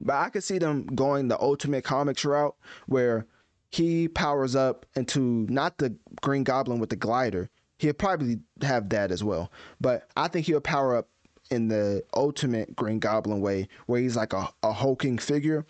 [0.00, 2.54] but I could see them going the Ultimate Comics route
[2.86, 3.26] where
[3.70, 7.48] he powers up into not the Green Goblin with the glider.
[7.78, 9.52] He'll probably have that as well.
[9.80, 11.08] But I think he'll power up
[11.50, 15.64] in the ultimate Green Goblin way, where he's like a, a hulking figure.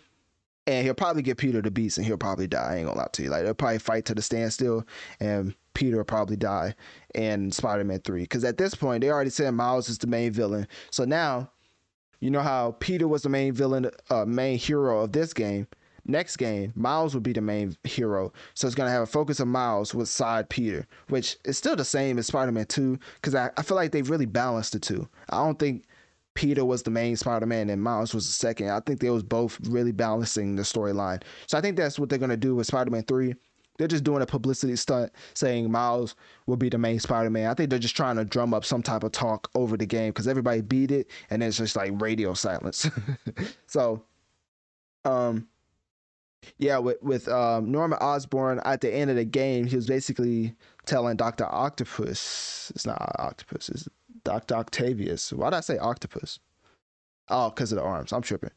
[0.65, 2.73] And he'll probably get Peter the Beast and he'll probably die.
[2.73, 3.29] I ain't gonna lie to you.
[3.29, 4.85] Like they'll probably fight to the standstill
[5.21, 6.75] and Peter will probably die
[7.15, 8.23] in Spider-Man 3.
[8.23, 10.67] Because at this point, they already said Miles is the main villain.
[10.91, 11.51] So now,
[12.19, 15.67] you know how Peter was the main villain, uh, main hero of this game.
[16.07, 18.31] Next game, Miles will be the main hero.
[18.53, 21.85] So it's gonna have a focus of Miles with side Peter, which is still the
[21.85, 25.07] same as Spider-Man 2, because I, I feel like they've really balanced the two.
[25.29, 25.85] I don't think
[26.33, 28.69] Peter was the main Spider-Man and Miles was the second.
[28.69, 31.23] I think they was both really balancing the storyline.
[31.47, 33.33] So I think that's what they're gonna do with Spider-Man 3.
[33.77, 36.15] They're just doing a publicity stunt saying Miles
[36.47, 37.49] will be the main Spider-Man.
[37.49, 40.09] I think they're just trying to drum up some type of talk over the game
[40.09, 42.89] because everybody beat it and it's just like radio silence.
[43.67, 44.03] so
[45.05, 45.47] um
[46.57, 50.55] yeah, with with um, Norman Osborn at the end of the game, he was basically
[50.85, 53.87] telling Doctor Octopus, it's not Octopus, it's
[54.23, 55.31] Doctor Octavius.
[55.33, 56.39] Why did I say Octopus?
[57.29, 58.13] Oh, because of the arms.
[58.13, 58.51] I'm tripping.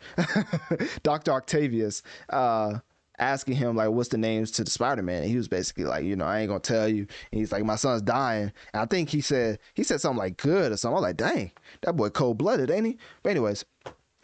[1.03, 2.79] Doctor Octavius, uh,
[3.19, 6.17] asking him like, "What's the names to the Spider Man?" he was basically like, "You
[6.17, 9.09] know, I ain't gonna tell you." And he's like, "My son's dying." And I think
[9.09, 10.99] he said he said something like "good" or something.
[10.99, 11.51] I'm like, "Dang,
[11.83, 13.65] that boy cold blooded, ain't he?" But anyways,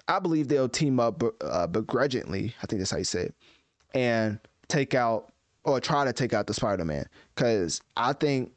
[0.09, 2.55] I believe they'll team up uh, begrudgingly.
[2.63, 3.35] I think that's how you say it,
[3.95, 4.39] and
[4.69, 5.33] take out
[5.65, 8.53] or try to take out the Spider Man because I think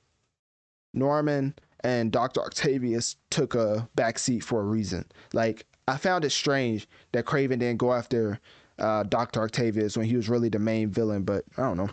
[0.93, 5.05] Norman and Doctor Octavius took a backseat for a reason.
[5.33, 8.39] Like I found it strange that Kraven didn't go after
[8.77, 11.89] uh, Doctor Octavius when he was really the main villain, but I don't know.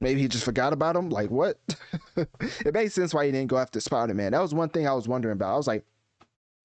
[0.00, 1.10] Maybe he just forgot about him.
[1.10, 1.58] Like what?
[2.16, 4.32] it made sense why he didn't go after Spider Man.
[4.32, 5.52] That was one thing I was wondering about.
[5.52, 5.84] I was like,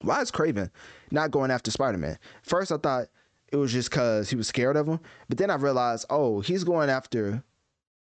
[0.06, 0.70] why is Kraven
[1.12, 2.18] not going after Spider Man?
[2.44, 3.08] First, I thought
[3.52, 6.64] it was just because he was scared of him, but then I realized, oh, he's
[6.64, 7.44] going after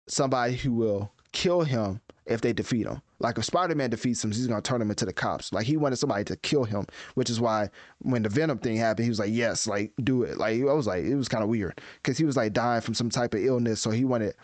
[0.08, 3.00] somebody who will kill him if they defeat him.
[3.18, 5.52] Like if Spider Man defeats him, he's gonna turn him into the cops.
[5.52, 7.70] Like he wanted somebody to kill him, which is why
[8.00, 10.86] when the Venom thing happened, he was like, "Yes, like do it." Like I was
[10.86, 13.40] like, it was kind of weird because he was like dying from some type of
[13.40, 14.34] illness, so he wanted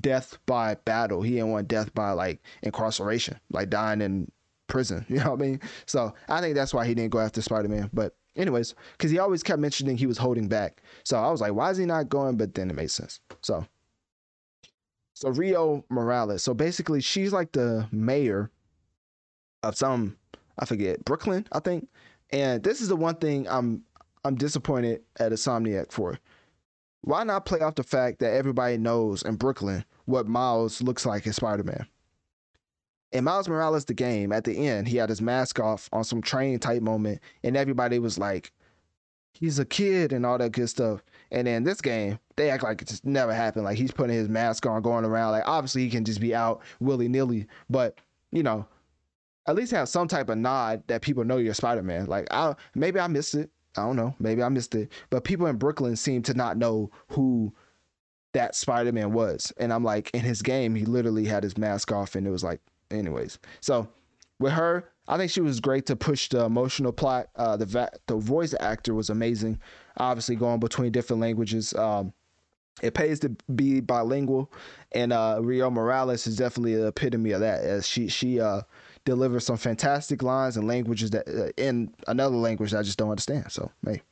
[0.00, 1.22] death by battle.
[1.22, 4.30] He didn't want death by like incarceration, like dying in
[4.68, 5.04] prison.
[5.08, 5.60] You know what I mean?
[5.86, 7.90] So I think that's why he didn't go after Spider Man.
[7.92, 10.82] But anyways, because he always kept mentioning he was holding back.
[11.04, 12.36] So I was like, why is he not going?
[12.36, 13.20] But then it made sense.
[13.40, 13.66] So
[15.14, 16.44] so Rio Morales.
[16.44, 18.52] So basically, she's like the mayor
[19.64, 20.16] of some
[20.58, 21.88] I forget Brooklyn, I think.
[22.30, 23.82] And this is the one thing I'm
[24.24, 26.18] I'm disappointed at Insomniac for.
[27.02, 31.26] Why not play off the fact that everybody knows in Brooklyn what Miles looks like
[31.26, 31.86] as Spider Man?
[33.12, 36.20] In Miles Morales, the game, at the end, he had his mask off on some
[36.20, 38.52] train type moment, and everybody was like,
[39.32, 41.02] he's a kid and all that good stuff.
[41.30, 43.64] And then this game, they act like it just never happened.
[43.64, 45.32] Like he's putting his mask on, going around.
[45.32, 47.98] Like obviously he can just be out willy nilly, but
[48.32, 48.66] you know,
[49.46, 52.06] at least have some type of nod that people know you're Spider Man.
[52.06, 53.50] Like I maybe I missed it.
[53.76, 54.14] I don't know.
[54.18, 54.90] Maybe I missed it.
[55.10, 57.52] But people in Brooklyn seem to not know who
[58.32, 59.52] that Spider Man was.
[59.56, 62.44] And I'm like, in his game, he literally had his mask off, and it was
[62.44, 63.38] like, anyways.
[63.60, 63.88] So
[64.38, 67.28] with her, I think she was great to push the emotional plot.
[67.36, 69.58] Uh, the va- the voice actor was amazing.
[69.96, 71.74] Obviously, going between different languages.
[71.74, 72.12] Um,
[72.80, 74.52] it pays to be bilingual,
[74.92, 77.64] and uh, Rio Morales is definitely the epitome of that.
[77.64, 78.62] As she she uh,
[79.04, 83.50] delivers some fantastic lines and languages that uh, in another language I just don't understand.
[83.50, 84.02] So, hey.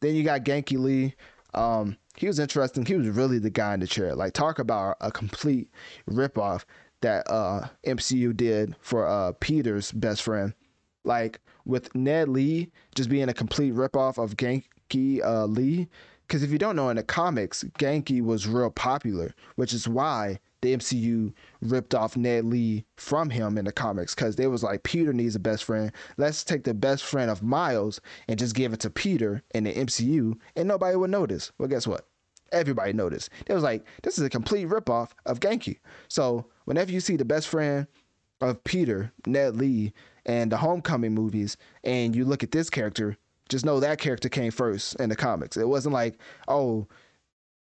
[0.00, 1.14] Then you got Ganke Lee.
[1.54, 2.84] Um, he was interesting.
[2.84, 4.14] He was really the guy in the chair.
[4.14, 5.70] Like talk about a complete
[6.10, 6.64] ripoff
[7.02, 10.54] that uh, MCU did for uh, Peter's best friend.
[11.04, 15.88] Like with Ned Lee just being a complete ripoff of Ganke uh, Lee.
[16.26, 20.40] Because if you don't know, in the comics, Ganke was real popular, which is why
[20.60, 24.14] the MCU ripped off Ned Lee from him in the comics.
[24.14, 25.92] Because they was like, Peter needs a best friend.
[26.16, 29.74] Let's take the best friend of Miles and just give it to Peter in the
[29.74, 31.52] MCU, and nobody would notice.
[31.58, 32.08] Well, guess what?
[32.50, 33.30] Everybody noticed.
[33.46, 35.78] It was like, this is a complete ripoff of Ganke.
[36.08, 37.86] So whenever you see the best friend
[38.42, 39.94] of Peter, Ned Lee,
[40.26, 43.16] and the Homecoming movies, and you look at this character,
[43.48, 45.56] just know that character came first in the comics.
[45.56, 46.86] It wasn't like, oh,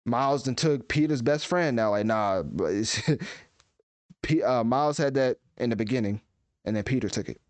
[0.05, 1.75] Miles then took Peter's best friend.
[1.75, 2.43] Now, like, nah,
[4.45, 6.21] uh, Miles had that in the beginning,
[6.65, 7.41] and then Peter took it.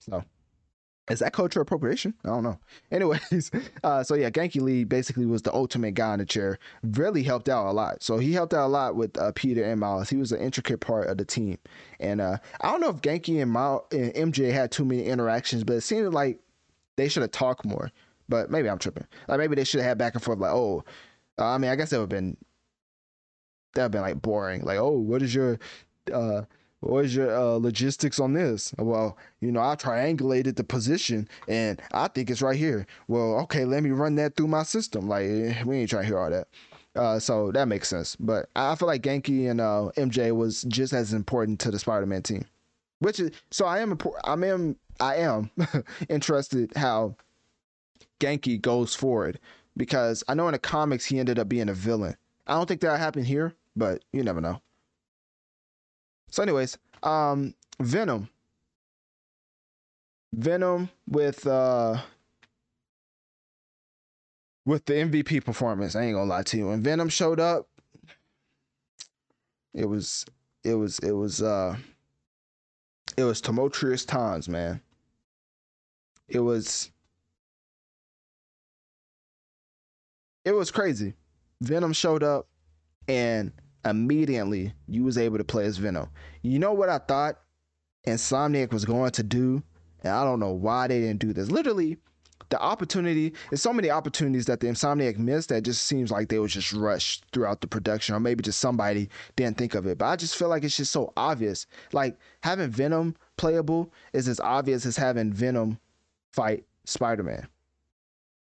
[0.00, 0.24] So
[1.10, 2.14] is that cultural appropriation?
[2.24, 2.58] I don't know.
[2.92, 3.50] Anyways,
[3.82, 6.58] uh, so yeah, Ganke Lee basically was the ultimate guy in the chair.
[6.82, 8.02] Really helped out a lot.
[8.02, 10.08] So he helped out a lot with uh, Peter and Miles.
[10.08, 11.58] He was an intricate part of the team.
[11.98, 15.74] And uh, I don't know if Ganke and, and MJ had too many interactions, but
[15.74, 16.38] it seemed like
[16.96, 17.90] they should have talked more.
[18.28, 19.06] But maybe I'm tripping.
[19.26, 20.38] Like maybe they should have had back and forth.
[20.38, 20.84] Like, oh,
[21.38, 22.36] uh, I mean, I guess that would have been
[23.74, 24.62] that would have been like boring.
[24.62, 25.58] Like, oh, what is your
[26.12, 26.42] uh
[26.82, 28.74] what's your uh, logistics on this?
[28.78, 32.86] Well, you know, I triangulated the position and I think it's right here.
[33.08, 35.08] Well, okay, let me run that through my system.
[35.08, 36.48] Like, eh, we ain't trying to hear all that.
[36.94, 38.16] Uh, so that makes sense.
[38.16, 42.22] But I feel like Ganke and uh, MJ was just as important to the Spider-Man
[42.22, 42.44] team.
[42.98, 45.50] Which is so I am I am I am
[46.08, 47.16] interested how
[48.20, 49.40] Ganke goes forward
[49.76, 52.16] because I know in the comics he ended up being a villain.
[52.46, 54.60] I don't think that happened here, but you never know.
[56.32, 58.28] So, anyways, um, Venom.
[60.34, 61.98] Venom with uh
[64.64, 65.94] with the MVP performance.
[65.94, 66.68] I ain't gonna lie to you.
[66.68, 67.68] When Venom showed up,
[69.74, 70.24] it was
[70.64, 71.76] it was it was uh
[73.18, 74.80] it was tumultuous times, man.
[76.28, 76.90] It was
[80.46, 81.12] it was crazy.
[81.60, 82.46] Venom showed up
[83.06, 83.52] and
[83.84, 86.08] immediately you was able to play as Venom.
[86.42, 87.40] You know what I thought
[88.06, 89.62] Insomniac was going to do?
[90.02, 91.50] And I don't know why they didn't do this.
[91.50, 91.98] Literally,
[92.52, 96.38] the opportunity there's so many opportunities that the Insomniac missed that just seems like they
[96.38, 99.96] was just rushed throughout the production, or maybe just somebody didn't think of it.
[99.96, 101.66] But I just feel like it's just so obvious.
[101.92, 105.78] Like having Venom playable is as obvious as having Venom
[106.32, 107.46] fight Spider-Man.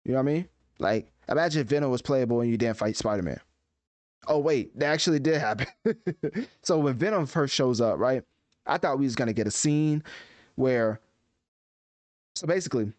[0.05, 0.49] You know what I mean?
[0.79, 3.41] Like imagine if Venom was playable and you didn't fight Spider-Man.
[4.27, 5.66] Oh wait, that actually did happen.
[6.62, 8.23] so when Venom first shows up, right?
[8.66, 10.03] I thought we was gonna get a scene
[10.55, 11.01] where
[12.35, 12.93] so basically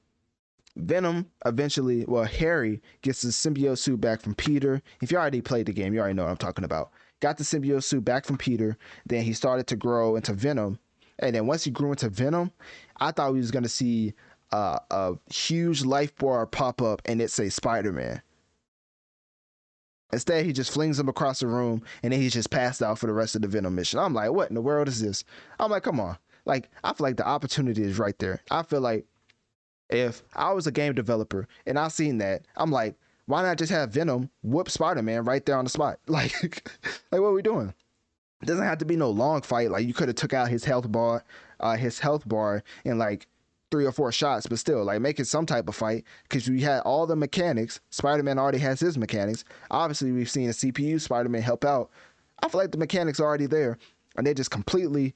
[0.75, 4.81] Venom eventually, well, Harry gets the symbiote suit back from Peter.
[5.01, 6.91] If you already played the game, you already know what I'm talking about.
[7.19, 8.77] Got the symbiote suit back from Peter.
[9.05, 10.79] Then he started to grow into Venom.
[11.19, 12.51] And then once he grew into Venom,
[12.99, 14.13] I thought we was to see
[14.51, 18.21] uh, a huge life bar pop up and it say Spider Man.
[20.13, 23.07] Instead, he just flings him across the room and then he's just passed out for
[23.07, 23.99] the rest of the Venom mission.
[23.99, 25.23] I'm like, what in the world is this?
[25.59, 26.17] I'm like, come on.
[26.45, 28.41] Like, I feel like the opportunity is right there.
[28.51, 29.05] I feel like
[29.89, 32.95] if I was a game developer and I seen that, I'm like,
[33.25, 35.99] why not just have Venom whoop Spider Man right there on the spot?
[36.07, 36.33] Like,
[37.11, 37.73] like what are we doing?
[38.41, 39.71] It doesn't have to be no long fight.
[39.71, 41.23] Like you could have took out his health bar,
[41.61, 43.27] uh, his health bar in like
[43.73, 46.61] three or four shots, but still, like make it some type of fight because we
[46.61, 47.79] had all the mechanics.
[47.89, 49.43] Spider Man already has his mechanics.
[49.71, 51.89] Obviously, we've seen a CPU Spider Man help out.
[52.43, 53.79] I feel like the mechanics are already there,
[54.15, 55.15] and they just completely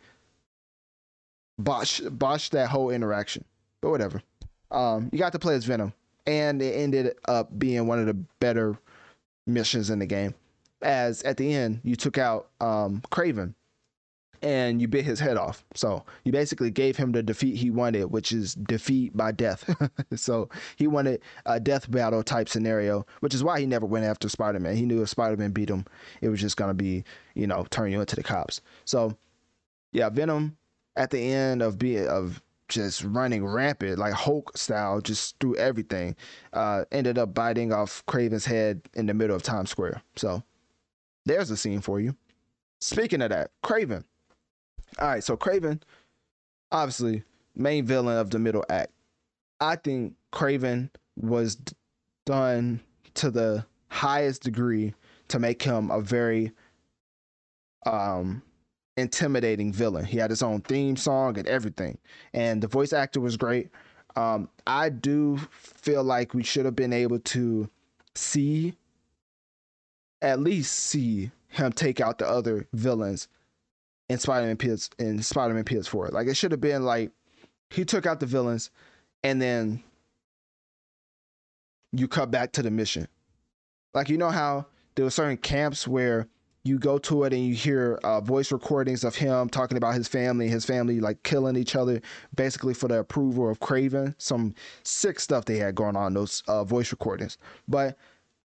[1.60, 3.45] botch botched that whole interaction.
[3.80, 4.24] But whatever.
[4.72, 5.93] Um, you got to play as Venom,
[6.26, 8.76] and it ended up being one of the better
[9.45, 10.34] missions in the game.
[10.82, 13.53] As at the end, you took out um, Kraven,
[14.41, 15.65] and you bit his head off.
[15.73, 19.69] So you basically gave him the defeat he wanted, which is defeat by death.
[20.15, 24.29] so he wanted a death battle type scenario, which is why he never went after
[24.29, 24.75] Spider Man.
[24.75, 25.85] He knew if Spider Man beat him,
[26.21, 27.03] it was just gonna be,
[27.35, 28.61] you know, turn you into the cops.
[28.85, 29.17] So
[29.91, 30.57] yeah, Venom
[30.95, 36.15] at the end of being of just running rampant, like Hulk style, just through everything,
[36.53, 40.01] uh, ended up biting off Kraven's head in the middle of Times Square.
[40.15, 40.43] So
[41.25, 42.15] there's a scene for you.
[42.79, 44.03] Speaking of that, Kraven.
[44.99, 45.81] All right, so Kraven,
[46.71, 47.23] obviously,
[47.55, 48.91] main villain of the middle act.
[49.59, 51.57] I think Kraven was
[52.25, 52.79] done
[53.15, 54.93] to the highest degree
[55.29, 56.51] to make him a very
[57.85, 58.41] um
[58.97, 60.05] intimidating villain.
[60.05, 61.97] He had his own theme song and everything,
[62.33, 63.69] and the voice actor was great.
[64.15, 67.69] Um, I do feel like we should have been able to
[68.15, 68.73] see,
[70.23, 73.27] at least see him take out the other villains
[74.10, 76.12] in Spider-Man PS in Spider-Man PS4.
[76.12, 77.12] Like it should have been like
[77.70, 78.72] he took out the villains
[79.24, 79.84] and then
[81.91, 83.08] you cut back to the mission.
[83.93, 86.28] Like you know how there were certain camps where
[86.64, 90.08] you go to it and you hear uh, voice recordings of him talking about his
[90.08, 92.01] family, his family like killing each other,
[92.36, 94.14] basically for the approval of Kraven.
[94.18, 94.53] Some
[94.84, 97.38] sick stuff they had going on those uh, voice recordings.
[97.68, 97.97] But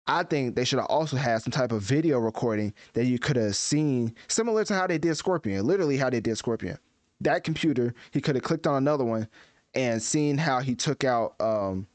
[0.07, 3.35] I think they should have also had some type of video recording that you could
[3.35, 6.77] have seen, similar to how they did Scorpion, literally how they did Scorpion.
[7.21, 9.27] That computer, he could have clicked on another one
[9.75, 11.87] and seen how he took out um,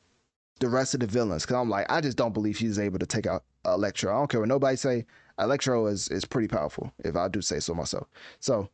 [0.60, 1.42] the rest of the villains.
[1.42, 4.14] Because I'm like, I just don't believe he's able to take out Electro.
[4.14, 5.04] I don't care what nobody say.
[5.38, 8.06] Electro is is pretty powerful, if I do say so myself.
[8.40, 8.70] So,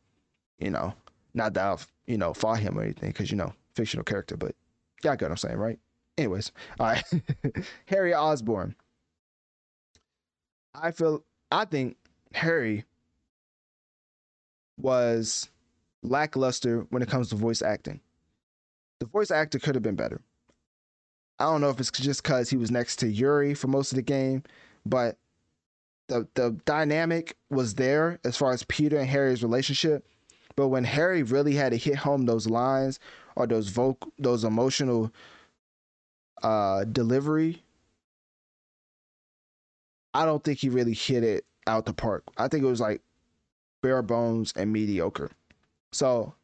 [0.59, 0.95] you know,
[1.35, 4.55] not that I've you know fought him or anything, because you know fictional character, but
[5.03, 5.78] y'all get what I'm saying, right?
[6.18, 7.05] Anyways, all right,
[7.87, 8.76] Harry Osborn.
[10.74, 11.96] I feel I think
[12.34, 12.84] Harry
[14.78, 15.48] was
[16.02, 18.00] lackluster when it comes to voice acting.
[19.00, 20.20] The voice actor could have been better.
[21.38, 23.96] I don't know if it's just because he was next to Yuri for most of
[23.96, 24.42] the game,
[24.86, 25.18] but
[26.08, 30.06] the the dynamic was there as far as Peter and Harry's relationship.
[30.54, 33.00] But when Harry really had to hit home those lines
[33.36, 35.12] or those vocal those emotional
[36.42, 37.62] uh delivery,
[40.14, 42.24] I don't think he really hit it out the park.
[42.36, 43.00] I think it was like
[43.82, 45.30] bare bones and mediocre.
[45.92, 46.34] So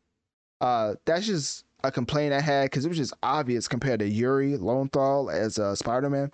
[0.60, 4.56] uh that's just a complaint I had because it was just obvious compared to Yuri
[4.56, 6.32] Lowenthal as uh, Spider Man.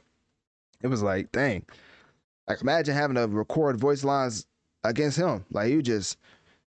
[0.83, 1.65] it was like, dang.
[2.49, 4.47] Like imagine having to record voice lines
[4.85, 5.45] against him.
[5.51, 6.19] Like you just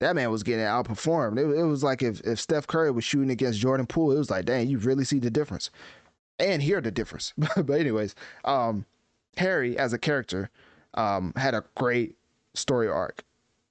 [0.00, 1.38] that man was getting outperformed.
[1.38, 4.30] It, it was like if, if Steph Curry was shooting against Jordan Poole, it was
[4.30, 5.70] like, dang, you really see the difference.
[6.38, 7.32] And hear the difference.
[7.56, 8.84] but anyways, um,
[9.36, 10.50] Harry as a character
[10.94, 12.16] um, had a great
[12.54, 13.24] story arc,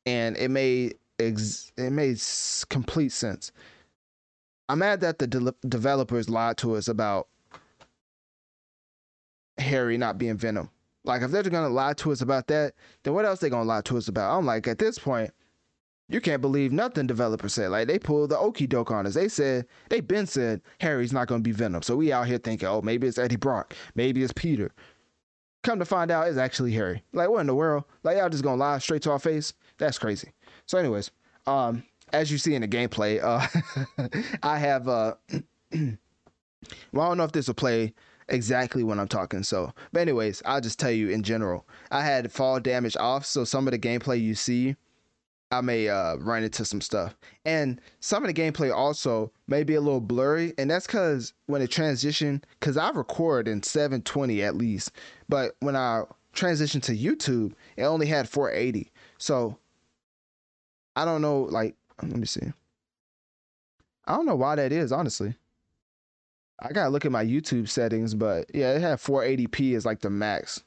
[0.05, 2.19] and it made ex- it made
[2.69, 3.51] complete sense.
[4.69, 7.27] I'm mad that the de- developers lied to us about
[9.57, 10.69] Harry not being Venom.
[11.03, 13.81] Like if they're gonna lie to us about that, then what else they gonna lie
[13.81, 14.37] to us about?
[14.37, 15.31] I'm like, at this point,
[16.09, 17.69] you can't believe nothing developers said.
[17.69, 19.13] Like they pulled the okey doke on us.
[19.13, 21.83] They said they been said Harry's not gonna be Venom.
[21.83, 24.71] So we out here thinking, oh, maybe it's Eddie Brock, maybe it's Peter.
[25.65, 27.01] Come to find out, it's actually Harry.
[27.11, 27.85] Like what in the world?
[28.03, 29.51] Like y'all just gonna lie straight to our face?
[29.79, 30.31] That's crazy.
[30.67, 31.09] So, anyways,
[31.47, 34.07] um, as you see in the gameplay, uh,
[34.43, 35.15] I have uh,
[35.71, 35.97] well,
[36.93, 37.95] I don't know if this will play
[38.29, 39.41] exactly when I'm talking.
[39.41, 41.67] So, but anyways, I'll just tell you in general.
[41.89, 44.75] I had fall damage off, so some of the gameplay you see,
[45.57, 49.75] I may uh, run into some stuff, and some of the gameplay also may be
[49.75, 54.55] a little blurry, and that's because when it transition, because I record in 720 at
[54.55, 54.91] least,
[55.29, 56.03] but when I
[56.33, 58.91] transition to YouTube, it only had 480.
[59.17, 59.57] So
[60.95, 62.51] I don't know, like, let me see.
[64.05, 65.35] I don't know why that is, honestly.
[66.59, 70.09] I gotta look at my YouTube settings, but yeah, it had 480p as like the
[70.09, 70.63] max.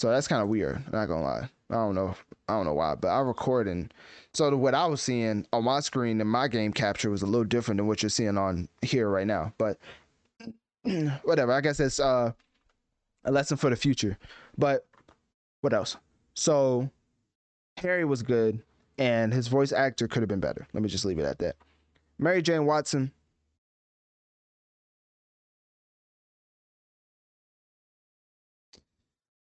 [0.00, 0.92] So that's kind of weird.
[0.92, 1.48] Not gonna lie.
[1.70, 2.14] I don't know.
[2.48, 3.92] I don't know why, but I record and
[4.32, 7.44] so what I was seeing on my screen in my game capture was a little
[7.44, 9.52] different than what you're seeing on here right now.
[9.58, 9.78] But
[11.24, 11.52] whatever.
[11.52, 12.32] I guess it's uh,
[13.24, 14.16] a lesson for the future.
[14.56, 14.86] But
[15.60, 15.96] what else?
[16.34, 16.88] So
[17.78, 18.62] Harry was good,
[18.96, 20.66] and his voice actor could have been better.
[20.72, 21.56] Let me just leave it at that.
[22.18, 23.12] Mary Jane Watson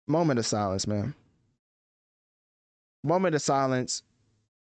[0.06, 1.14] moment of silence, man.
[3.02, 4.02] Moment of silence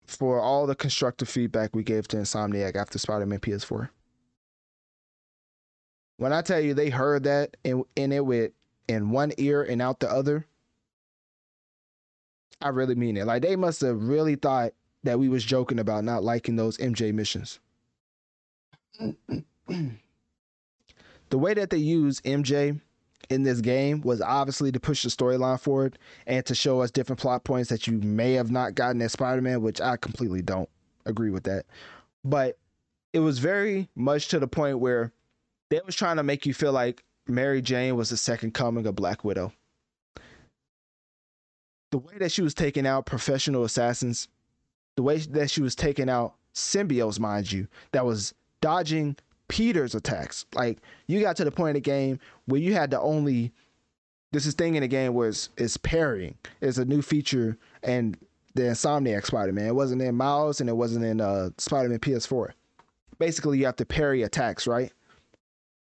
[0.05, 3.89] for all the constructive feedback we gave to Insomniac after Spider Man PS4.
[6.17, 8.51] When I tell you they heard that and in it with
[8.87, 10.45] in one ear and out the other,
[12.61, 13.25] I really mean it.
[13.25, 17.13] Like they must have really thought that we was joking about not liking those MJ
[17.13, 17.59] missions.
[19.67, 19.97] the
[21.31, 22.79] way that they use MJ
[23.29, 25.97] in this game was obviously to push the storyline forward
[26.27, 29.61] and to show us different plot points that you may have not gotten at Spider-Man,
[29.61, 30.69] which I completely don't
[31.05, 31.65] agree with that.
[32.23, 32.57] But
[33.13, 35.11] it was very much to the point where
[35.69, 38.95] they was trying to make you feel like Mary Jane was the second coming of
[38.95, 39.53] Black Widow.
[41.91, 44.27] The way that she was taking out professional assassins,
[44.95, 49.15] the way that she was taking out symbiotes, mind you, that was dodging
[49.47, 50.45] Peter's attacks.
[50.53, 53.51] Like you got to the point in the game where you had to only
[54.31, 56.35] this is thing in the game was is parrying.
[56.59, 58.17] It's a new feature and
[58.55, 59.67] the Insomniac Spider-Man.
[59.67, 62.51] It wasn't in Miles and it wasn't in uh, Spider-Man PS4.
[63.19, 64.91] Basically, you have to parry attacks, right?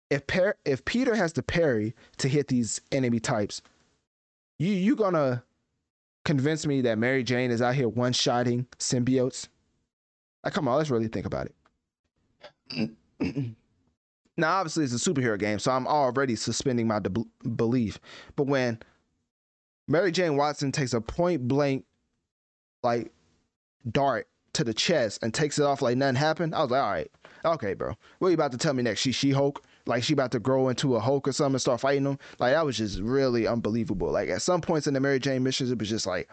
[0.10, 3.62] If par- if Peter has to parry to hit these enemy types,
[4.60, 5.44] you you gonna
[6.26, 9.48] convince me that Mary Jane is out here one-shotting symbiotes?
[10.44, 12.92] Like, come on, let's really think about it.
[14.38, 18.00] now, obviously, it's a superhero game, so I'm already suspending my de- belief.
[18.36, 18.80] But when
[19.88, 21.86] Mary Jane Watson takes a point blank,
[22.84, 23.12] like,
[23.90, 26.92] dart to the chest and takes it off like nothing happened, I was like, all
[26.92, 27.12] right,
[27.46, 27.96] okay, bro.
[28.20, 29.02] What are you about to tell me next?
[29.02, 29.64] She She Hulk?
[29.86, 32.20] Like she about to grow into a Hulk or something and start fighting them?
[32.40, 34.12] Like that was just really unbelievable.
[34.12, 36.30] Like at some points in the Mary Jane missions, it was just like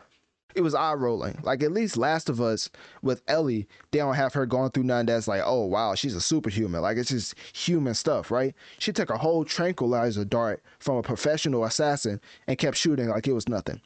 [0.55, 1.39] it was eye rolling.
[1.43, 2.71] Like at least Last of Us
[3.03, 6.21] with Ellie, they don't have her going through none that's like, oh wow, she's a
[6.21, 6.81] superhuman.
[6.83, 8.55] Like it's just human stuff, right?
[8.79, 13.33] She took a whole tranquilizer dart from a professional assassin and kept shooting like it
[13.33, 13.81] was nothing.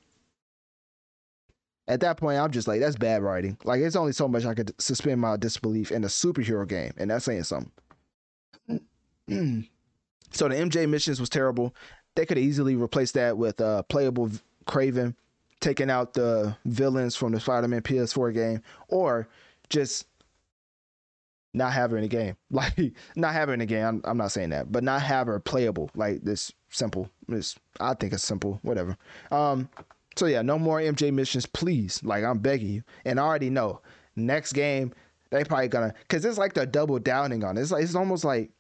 [1.89, 3.59] At that point, I'm just like, that's bad writing.
[3.65, 7.11] Like it's only so much I could suspend my disbelief in a superhero game, and
[7.11, 7.73] that's saying something.
[10.31, 11.75] so the MJ missions was terrible.
[12.15, 14.31] They could easily replace that with uh, playable
[14.67, 15.17] Kraven
[15.63, 19.29] taking out the villains from the Spider-Man PS4 game, or
[19.71, 20.07] just
[21.55, 22.37] not in the game.
[22.51, 23.87] Like not in the game.
[23.87, 25.91] I'm, I'm not saying that, but not have her playable.
[25.95, 27.09] Like this simple.
[27.29, 28.59] This I think it's simple.
[28.63, 28.97] Whatever.
[29.31, 29.69] Um.
[30.17, 32.03] So yeah, no more MJ missions, please.
[32.05, 32.83] Like I'm begging you.
[33.07, 33.81] And I already know
[34.15, 34.93] next game
[35.31, 37.63] they probably gonna because it's like they're double downing on it.
[37.63, 38.51] It's like it's almost like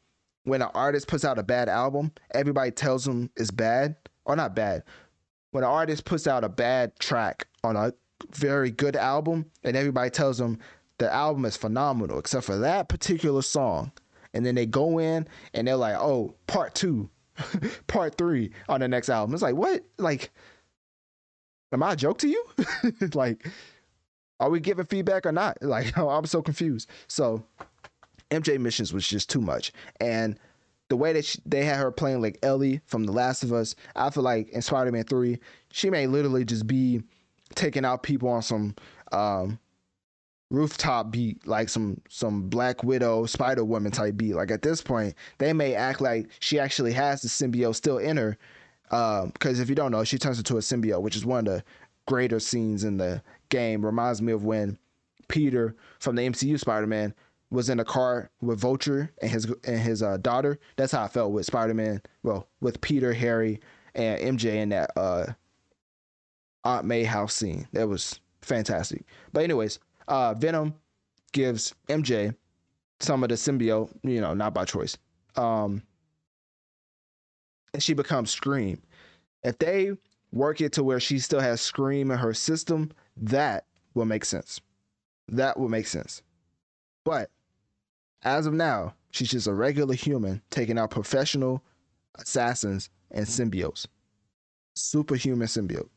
[0.44, 3.94] when an artist puts out a bad album, everybody tells them it's bad
[4.24, 4.82] or not bad,
[5.52, 7.94] when an artist puts out a bad track on a
[8.30, 10.58] very good album and everybody tells them
[10.98, 13.90] the album is phenomenal except for that particular song
[14.34, 17.08] and then they go in and they're like oh part two
[17.86, 19.34] Part Three on the next album.
[19.34, 19.82] It's like what?
[19.98, 20.30] Like,
[21.72, 22.44] am I a joke to you?
[23.14, 23.46] like,
[24.40, 25.58] are we giving feedback or not?
[25.62, 26.88] Like, I'm so confused.
[27.08, 27.44] So,
[28.30, 30.38] MJ missions was just too much, and
[30.88, 33.74] the way that she, they had her playing like Ellie from The Last of Us,
[33.96, 35.38] I feel like in Spider Man Three,
[35.70, 37.02] she may literally just be
[37.54, 38.74] taking out people on some
[39.12, 39.58] um,
[40.50, 44.34] rooftop beat, like some some Black Widow, Spider Woman type beat.
[44.34, 48.16] Like at this point, they may act like she actually has the symbiote still in
[48.16, 48.36] her.
[48.84, 51.54] Because um, if you don't know, she turns into a symbiote, which is one of
[51.54, 51.64] the
[52.06, 53.84] greater scenes in the game.
[53.84, 54.78] Reminds me of when
[55.28, 57.14] Peter from the MCU Spider Man
[57.52, 60.58] was in a car with Vulture and his and his uh, daughter.
[60.76, 62.00] That's how I felt with Spider Man.
[62.22, 63.60] Well, with Peter, Harry,
[63.94, 65.26] and MJ in that uh,
[66.64, 67.68] Aunt May house scene.
[67.72, 69.04] That was fantastic.
[69.32, 69.78] But anyways,
[70.08, 70.74] uh, Venom
[71.32, 72.34] gives MJ
[73.00, 74.96] some of the symbiote, you know, not by choice.
[75.36, 75.82] Um,
[77.74, 78.80] and she becomes Scream.
[79.42, 79.92] If they
[80.32, 84.60] work it to where she still has Scream in her system, that will make sense.
[85.28, 86.22] That will make sense.
[87.04, 87.30] But
[88.24, 91.62] as of now, she's just a regular human taking out professional
[92.16, 93.86] assassins and symbiotes.
[94.74, 95.88] Superhuman symbiote.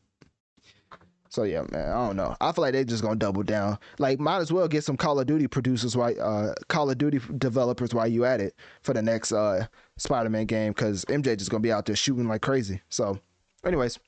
[1.28, 2.34] So yeah, man, I don't know.
[2.40, 3.78] I feel like they're just gonna double down.
[3.98, 7.20] Like, might as well get some Call of Duty producers, why uh, Call of Duty
[7.36, 9.66] developers while you at it for the next uh
[9.98, 12.80] Spider-Man game, because MJ just gonna be out there shooting like crazy.
[12.88, 13.18] So,
[13.64, 13.98] anyways,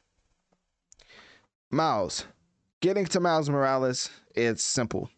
[1.71, 2.25] Miles,
[2.81, 5.11] getting to Miles Morales, it's simple.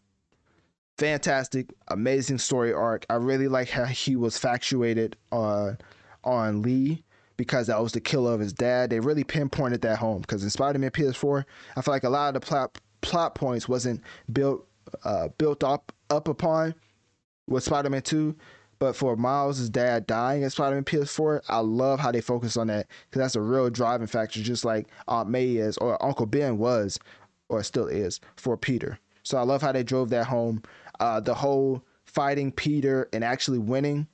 [1.01, 3.07] Fantastic, amazing story arc.
[3.09, 5.79] I really like how he was factuated on
[6.23, 7.03] on Li
[7.37, 8.91] because that was the killer of his dad.
[8.91, 11.43] They really pinpointed that home because in Spider-Man PS4,
[11.75, 14.67] I feel like a lot of the plot plot points wasn't built
[15.03, 16.75] uh, built up up upon
[17.47, 18.35] with Spider-Man 2.
[18.77, 22.85] But for Miles' dad dying in Spider-Man PS4, I love how they focus on that
[23.09, 26.99] because that's a real driving factor, just like Aunt May is or Uncle Ben was
[27.49, 28.99] or still is for Peter.
[29.23, 30.63] So I love how they drove that home.
[30.99, 34.07] Uh, the whole fighting Peter and actually winning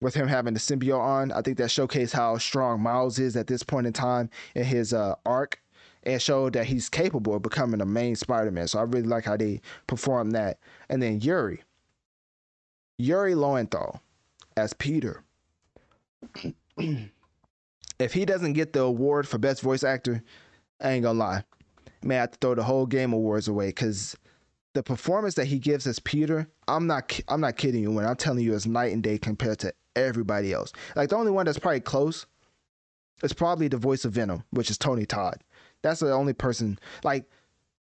[0.00, 1.32] with him having the symbiote on.
[1.32, 4.92] I think that showcased how strong Miles is at this point in time in his
[4.92, 5.62] uh, arc
[6.02, 8.66] and showed that he's capable of becoming a main Spider-Man.
[8.66, 10.58] So I really like how they performed that.
[10.88, 11.62] And then Yuri.
[12.98, 14.00] Yuri Lowenthal
[14.56, 15.22] as Peter.
[17.98, 20.22] if he doesn't get the award for best voice actor,
[20.80, 21.44] I ain't gonna lie.
[22.02, 24.16] May I have to throw the whole game awards away because
[24.74, 28.16] the performance that he gives as Peter, I'm not I'm not kidding you when I'm
[28.16, 30.72] telling you it's night and day compared to everybody else.
[30.96, 32.26] Like the only one that's probably close
[33.22, 35.42] is probably the voice of Venom, which is Tony Todd.
[35.82, 36.78] That's the only person.
[37.04, 37.24] Like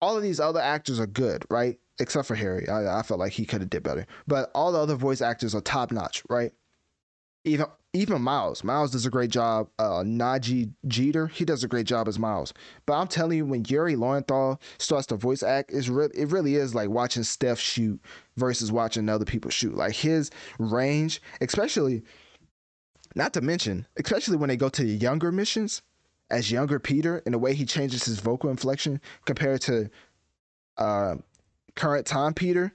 [0.01, 1.79] all of these other actors are good, right?
[1.99, 4.05] Except for Harry, I, I felt like he could have did better.
[4.27, 6.51] But all the other voice actors are top notch, right?
[7.45, 7.65] Even
[7.95, 9.69] even Miles, Miles does a great job.
[9.77, 12.51] Uh, Nadji Jeter, he does a great job as Miles.
[12.87, 16.55] But I'm telling you, when Yuri Lowenthal starts to voice act, it's re- it really
[16.55, 18.01] is like watching Steph shoot
[18.35, 19.75] versus watching other people shoot.
[19.75, 22.01] Like his range, especially,
[23.15, 25.83] not to mention, especially when they go to the younger missions
[26.31, 29.87] as younger Peter, and the way he changes his vocal inflection compared to
[30.77, 31.15] uh,
[31.75, 32.73] current time Peter,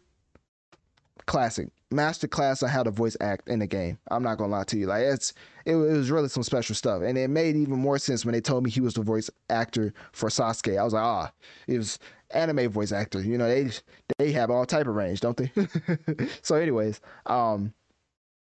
[1.26, 3.98] classic master class on how to voice act in the game.
[4.10, 5.32] I'm not gonna lie to you, like it's
[5.64, 8.40] it, it, was really some special stuff, and it made even more sense when they
[8.40, 10.78] told me he was the voice actor for Sasuke.
[10.78, 11.32] I was like, ah,
[11.66, 11.98] it was
[12.30, 13.20] anime voice actor.
[13.20, 13.70] You know, they
[14.18, 15.50] they have all type of range, don't they?
[16.42, 17.72] so, anyways, um,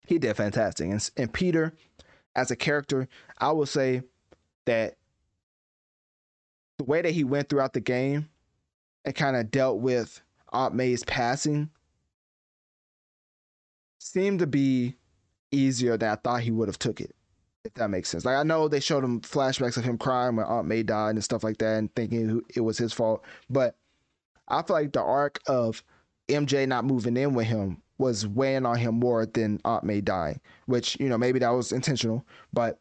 [0.05, 1.73] he did fantastic, and and Peter
[2.35, 3.07] as a character,
[3.39, 4.03] I will say
[4.65, 4.95] that
[6.77, 8.29] the way that he went throughout the game
[9.05, 10.21] and kind of dealt with
[10.53, 11.69] Aunt May's passing
[14.01, 14.95] seemed to be
[15.51, 17.15] easier than I thought he would have took it.
[17.63, 18.25] If that makes sense.
[18.25, 21.23] Like I know they showed him flashbacks of him crying when Aunt May died and
[21.23, 23.23] stuff like that, and thinking it was his fault.
[23.49, 23.75] But
[24.47, 25.83] I feel like the arc of
[26.27, 30.41] MJ not moving in with him was weighing on him more than Aunt May dying,
[30.65, 32.79] which you know maybe that was intentional, but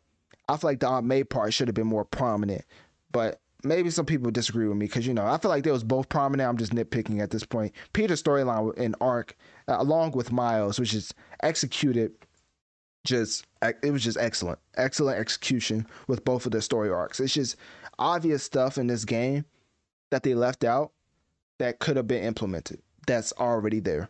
[0.48, 2.64] I feel like the Aunt May part should have been more prominent.
[3.12, 5.84] But maybe some people disagree with me because you know I feel like they was
[5.84, 6.48] both prominent.
[6.48, 7.72] I'm just nitpicking at this point.
[7.92, 9.36] Peter's storyline and arc,
[9.68, 12.12] uh, along with Miles, which is executed,
[13.04, 17.20] just it was just excellent, excellent execution with both of their story arcs.
[17.20, 17.56] It's just
[17.98, 19.44] obvious stuff in this game
[20.11, 20.92] that they left out
[21.58, 22.80] that could have been implemented.
[23.06, 24.08] That's already there.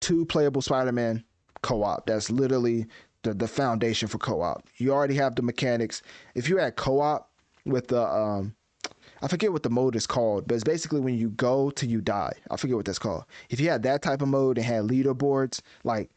[0.00, 1.24] Two playable Spider-Man
[1.62, 2.06] co-op.
[2.06, 2.86] That's literally
[3.22, 4.68] the the foundation for co-op.
[4.76, 6.02] You already have the mechanics.
[6.34, 7.30] If you had co-op
[7.64, 8.54] with the um
[9.20, 12.00] I forget what the mode is called, but it's basically when you go till you
[12.00, 12.32] die.
[12.50, 13.24] I forget what that's called.
[13.50, 16.10] If you had that type of mode and had leaderboards, like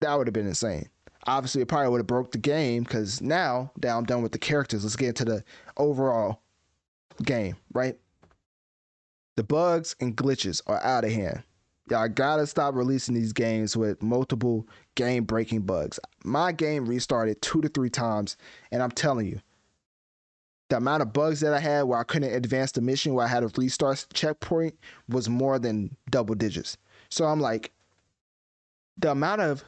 [0.00, 0.88] that would have been insane.
[1.26, 4.38] obviously it probably would have broke the game because now that I'm done with the
[4.38, 5.44] characters, let's get into the
[5.76, 6.40] overall
[7.22, 7.96] game, right?
[9.36, 11.42] The bugs and glitches are out of hand.
[11.88, 14.66] Y'all gotta stop releasing these games with multiple
[14.96, 16.00] game breaking bugs.
[16.24, 18.36] My game restarted two to three times,
[18.72, 19.40] and I'm telling you,
[20.68, 23.28] the amount of bugs that I had where I couldn't advance the mission, where I
[23.28, 24.74] had a restart checkpoint,
[25.08, 26.76] was more than double digits.
[27.08, 27.72] So I'm like,
[28.98, 29.64] the amount of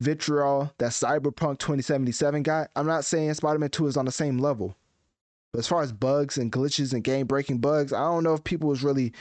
[0.00, 4.38] vitriol that Cyberpunk 2077 got, I'm not saying Spider Man 2 is on the same
[4.38, 4.76] level.
[5.52, 8.44] But as far as bugs and glitches and game breaking bugs, I don't know if
[8.44, 9.12] people was really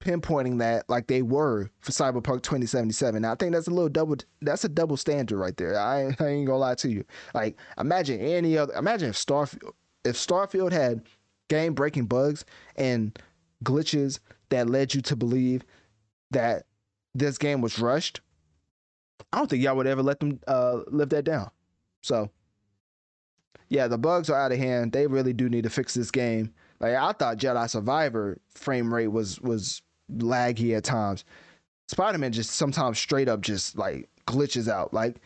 [0.00, 3.22] pinpointing that like they were for Cyberpunk 2077.
[3.22, 5.78] Now, I think that's a little double that's a double standard right there.
[5.78, 7.04] I, I ain't gonna lie to you.
[7.34, 9.72] Like imagine any other imagine if Starfield
[10.08, 11.02] if Starfield had
[11.48, 12.44] game breaking bugs
[12.76, 13.18] and
[13.64, 14.18] glitches
[14.50, 15.62] that led you to believe
[16.30, 16.64] that
[17.14, 18.20] this game was rushed.
[19.32, 21.50] I don't think y'all would ever let them uh, live that down.
[22.02, 22.30] So,
[23.68, 24.92] yeah, the bugs are out of hand.
[24.92, 26.52] They really do need to fix this game.
[26.80, 29.82] Like I thought Jedi Survivor frame rate was was
[30.16, 31.24] laggy at times.
[31.88, 34.94] Spider Man just sometimes straight up just like glitches out.
[34.94, 35.16] Like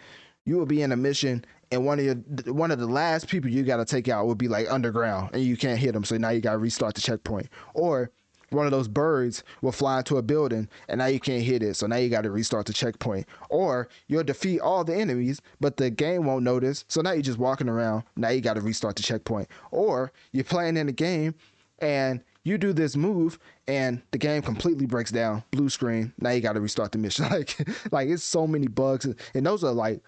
[0.46, 2.14] you will be in a mission and one of your
[2.54, 5.42] one of the last people you got to take out would be like underground and
[5.42, 7.48] you can't hit them, so now you got to restart the checkpoint.
[7.74, 8.10] Or
[8.50, 11.74] one of those birds will fly into a building and now you can't hit it,
[11.74, 13.26] so now you got to restart the checkpoint.
[13.48, 17.38] Or you'll defeat all the enemies, but the game won't notice, so now you're just
[17.38, 18.04] walking around.
[18.16, 19.48] Now you got to restart the checkpoint.
[19.70, 21.34] Or you're playing in the game
[21.78, 26.40] and you do this move and the game completely breaks down blue screen now you
[26.40, 27.56] got to restart the mission like
[27.92, 30.00] like it's so many bugs and those are like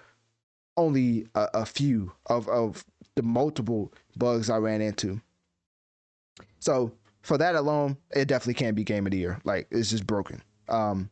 [0.76, 5.20] only a, a few of of the multiple bugs i ran into
[6.58, 10.06] so for that alone it definitely can't be game of the year like it's just
[10.06, 11.08] broken um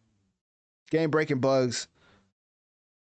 [0.91, 1.89] game breaking bugs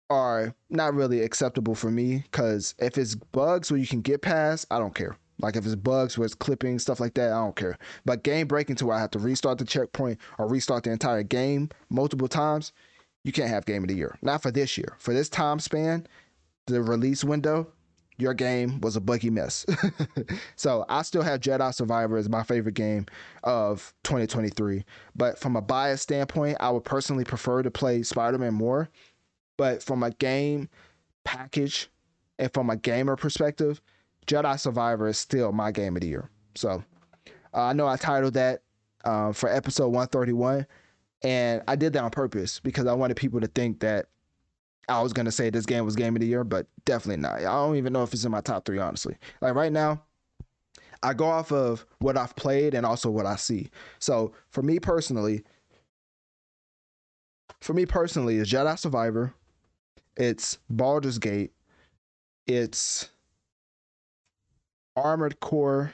[0.09, 4.65] are not really acceptable for me because if it's bugs where you can get past
[4.71, 7.55] i don't care like if it's bugs where it's clipping, stuff like that, I don't
[7.55, 7.77] care.
[8.05, 11.23] But game breaking to where I have to restart the checkpoint or restart the entire
[11.23, 12.73] game multiple times,
[13.23, 14.17] you can't have game of the year.
[14.21, 14.95] Not for this year.
[14.99, 16.07] For this time span,
[16.69, 17.67] the release window,
[18.17, 19.65] your game was a buggy mess.
[20.55, 23.05] so I still have Jedi Survivor as my favorite game
[23.43, 24.83] of 2023.
[25.15, 28.89] But from a bias standpoint, I would personally prefer to play Spider-Man more.
[29.57, 30.69] But from a game
[31.23, 31.89] package
[32.37, 33.81] and from a gamer perspective,
[34.27, 36.29] Jedi Survivor is still my game of the year.
[36.55, 36.83] So
[37.53, 38.61] uh, I know I titled that
[39.05, 40.67] uh, for episode 131,
[41.23, 44.07] and I did that on purpose because I wanted people to think that
[44.89, 47.37] I was gonna say this game was game of the year, but definitely not.
[47.37, 49.15] I don't even know if it's in my top three, honestly.
[49.39, 50.01] Like right now,
[51.03, 53.69] I go off of what I've played and also what I see.
[53.99, 55.43] So for me personally,
[57.61, 59.33] for me personally, it's Jedi Survivor,
[60.17, 61.53] it's Baldur's Gate,
[62.47, 63.09] it's
[64.95, 65.93] Armored Core.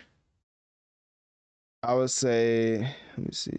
[1.84, 2.80] I would say,
[3.16, 3.56] let me see.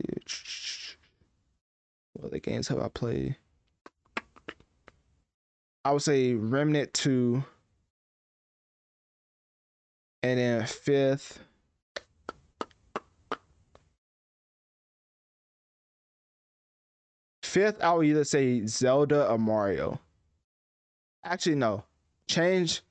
[2.14, 3.36] What other games have I played?
[5.86, 7.44] I would say Remnant 2.
[10.24, 11.38] And then fifth.
[17.44, 20.00] Fifth, I would either say Zelda or Mario.
[21.22, 21.84] Actually, no.
[22.28, 22.82] Change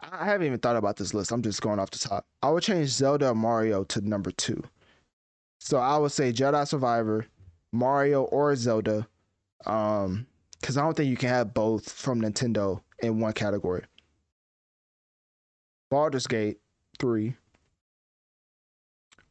[0.00, 1.32] I haven't even thought about this list.
[1.32, 2.24] I'm just going off the top.
[2.42, 4.62] I would change Zelda or Mario to number two.
[5.58, 7.26] So I would say Jedi Survivor,
[7.72, 9.06] Mario or Zelda.
[9.66, 10.26] Um,
[10.60, 13.84] because I don't think you can have both from Nintendo in one category.
[15.90, 16.58] Baldur's Gate
[16.98, 17.34] 3,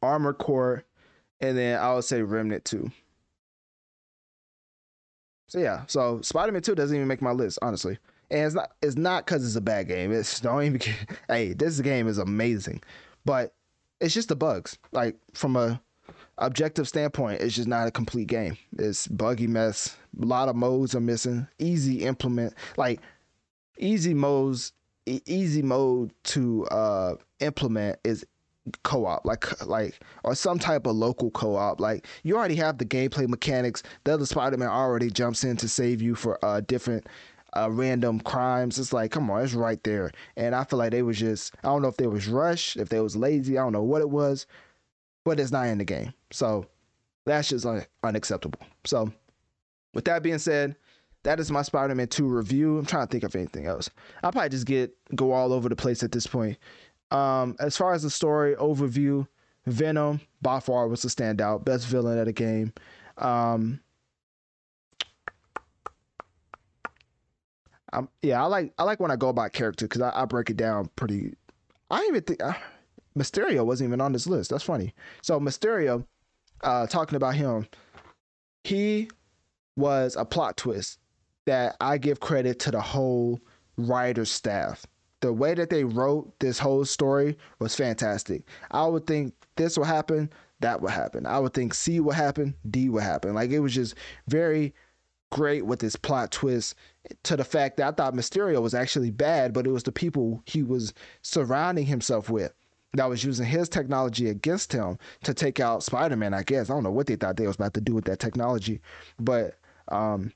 [0.02, 0.84] Armor Core,
[1.40, 2.90] and then I would say Remnant 2.
[5.48, 7.98] So yeah, so Spider-Man 2 doesn't even make my list, honestly
[8.30, 10.12] and it's not it's not because it's a bad game.
[10.12, 10.80] It's don't even.
[11.28, 12.82] Hey, this game is amazing,
[13.24, 13.54] but
[14.00, 14.78] it's just the bugs.
[14.92, 15.80] Like from a
[16.38, 18.56] objective standpoint, it's just not a complete game.
[18.78, 19.96] It's buggy mess.
[20.20, 21.46] A lot of modes are missing.
[21.58, 23.00] Easy implement like
[23.78, 24.72] easy modes.
[25.06, 28.26] Easy mode to uh, implement is
[28.82, 33.26] co-op like like or some type of local co-op like you already have the gameplay
[33.26, 37.06] mechanics the other spider-man already jumps in to save you for uh different
[37.56, 38.78] uh, random crimes.
[38.78, 40.10] It's like, come on, it's right there.
[40.36, 42.88] And I feel like they was just, I don't know if they was rushed, if
[42.88, 44.46] they was lazy, I don't know what it was,
[45.28, 46.14] but it's not in the game.
[46.30, 46.64] So
[47.26, 48.60] that's just un- unacceptable.
[48.86, 49.12] So
[49.92, 50.74] with that being said,
[51.24, 52.78] that is my Spider-Man 2 review.
[52.78, 53.90] I'm trying to think of anything else.
[54.22, 56.56] I'll probably just get go all over the place at this point.
[57.10, 59.28] Um, as far as the story overview,
[59.66, 62.72] Venom by far was the standout, best villain of the game.
[63.18, 63.80] Um,
[67.90, 70.50] Um, yeah, I like I like when I go about character because I, I, break
[70.50, 71.32] it down pretty.
[71.90, 72.42] I even think
[73.18, 74.50] Mysterio wasn't even on this list.
[74.50, 74.94] That's funny.
[75.22, 76.04] So Mysterio,
[76.62, 77.66] uh, talking about him,
[78.64, 79.10] he
[79.76, 80.98] was a plot twist
[81.46, 83.40] that I give credit to the whole
[83.76, 84.84] writer staff.
[85.20, 88.42] The way that they wrote this whole story was fantastic.
[88.70, 91.26] I would think this will happen, that will happen.
[91.26, 93.34] I would think C will happen, D will happen.
[93.34, 93.94] Like it was just
[94.28, 94.74] very
[95.30, 96.74] great with this plot twist
[97.22, 100.42] to the fact that I thought Mysterio was actually bad, but it was the people
[100.46, 100.92] he was
[101.22, 102.52] surrounding himself with
[102.94, 106.70] that was using his technology against him to take out Spider-Man, I guess.
[106.70, 108.80] I don't know what they thought they was about to do with that technology.
[109.18, 109.58] But
[109.88, 110.32] um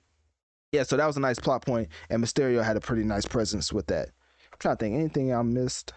[0.73, 3.73] yeah, so that was a nice plot point, and Mysterio had a pretty nice presence
[3.75, 4.09] with that.
[4.09, 5.93] I'm trying to think anything I missed.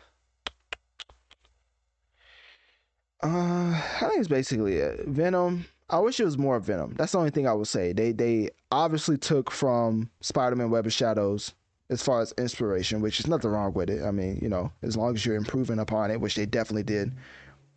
[3.23, 3.27] Uh,
[3.71, 5.05] I think it's basically it.
[5.07, 5.65] Venom.
[5.89, 6.93] I wish it was more Venom.
[6.97, 7.93] That's the only thing I would say.
[7.93, 11.53] They they obviously took from Spider-Man Web of Shadows
[11.89, 14.03] as far as inspiration, which is nothing wrong with it.
[14.03, 17.11] I mean, you know, as long as you're improving upon it, which they definitely did.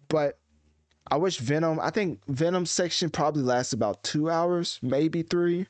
[0.09, 0.38] But
[1.11, 1.80] I wish Venom.
[1.80, 5.66] I think Venom section probably lasts about two hours, maybe three.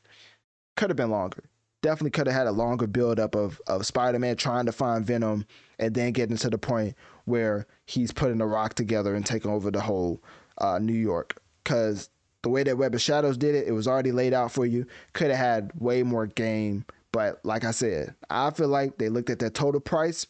[0.76, 1.44] Could have been longer.
[1.80, 5.04] Definitely could have had a longer build up of of Spider Man trying to find
[5.04, 5.44] Venom
[5.78, 9.70] and then getting to the point where he's putting the rock together and taking over
[9.70, 10.20] the whole
[10.58, 11.40] uh, New York.
[11.62, 12.10] Because
[12.42, 14.86] the way that Web of Shadows did it, it was already laid out for you.
[15.12, 16.84] Could have had way more game.
[17.12, 20.26] But like I said, I feel like they looked at their total price,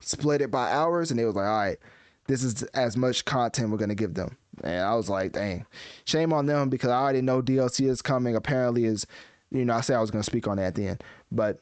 [0.00, 1.78] split it by hours, and they was like, all right,
[2.26, 4.36] this is as much content we're gonna give them.
[4.62, 5.66] And I was like, dang,
[6.04, 8.36] shame on them because I already know DLC is coming.
[8.36, 9.06] Apparently, is
[9.50, 11.60] you know I said I was gonna speak on that at the end, but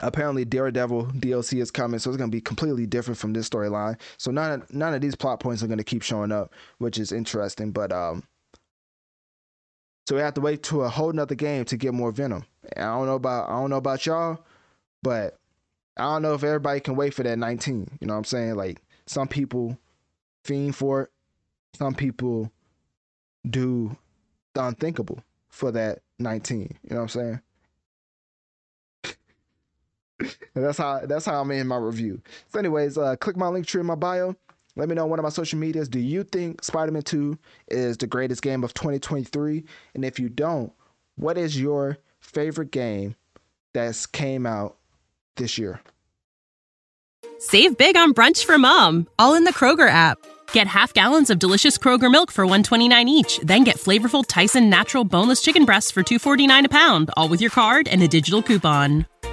[0.00, 3.98] apparently Daredevil DLC is coming, so it's gonna be completely different from this storyline.
[4.18, 7.12] So none of, none of these plot points are gonna keep showing up, which is
[7.12, 7.70] interesting.
[7.72, 8.24] But um,
[10.10, 12.44] so we have to wait to a whole nother game to get more Venom.
[12.76, 14.44] I don't know about I don't know about y'all,
[15.04, 15.38] but
[15.96, 17.98] I don't know if everybody can wait for that 19.
[18.00, 18.56] You know what I'm saying?
[18.56, 19.78] Like some people
[20.42, 21.10] fiend for it,
[21.74, 22.50] some people
[23.48, 23.96] do
[24.54, 26.58] the unthinkable for that 19.
[26.58, 27.40] You know what I'm
[30.24, 30.34] saying?
[30.56, 32.20] that's how that's how I'm in my review.
[32.48, 34.34] So, anyways, uh, click my Linktree in my bio.
[34.80, 35.90] Let me know on one of my social medias.
[35.90, 39.62] Do you think Spider-Man 2 is the greatest game of 2023?
[39.94, 40.72] And if you don't,
[41.16, 43.14] what is your favorite game
[43.74, 44.78] that's came out
[45.36, 45.82] this year?
[47.38, 50.16] Save big on brunch for mom, all in the Kroger app.
[50.54, 55.04] Get half gallons of delicious Kroger milk for 129 each, then get flavorful Tyson natural
[55.04, 59.04] boneless chicken breasts for 249 a pound, all with your card and a digital coupon.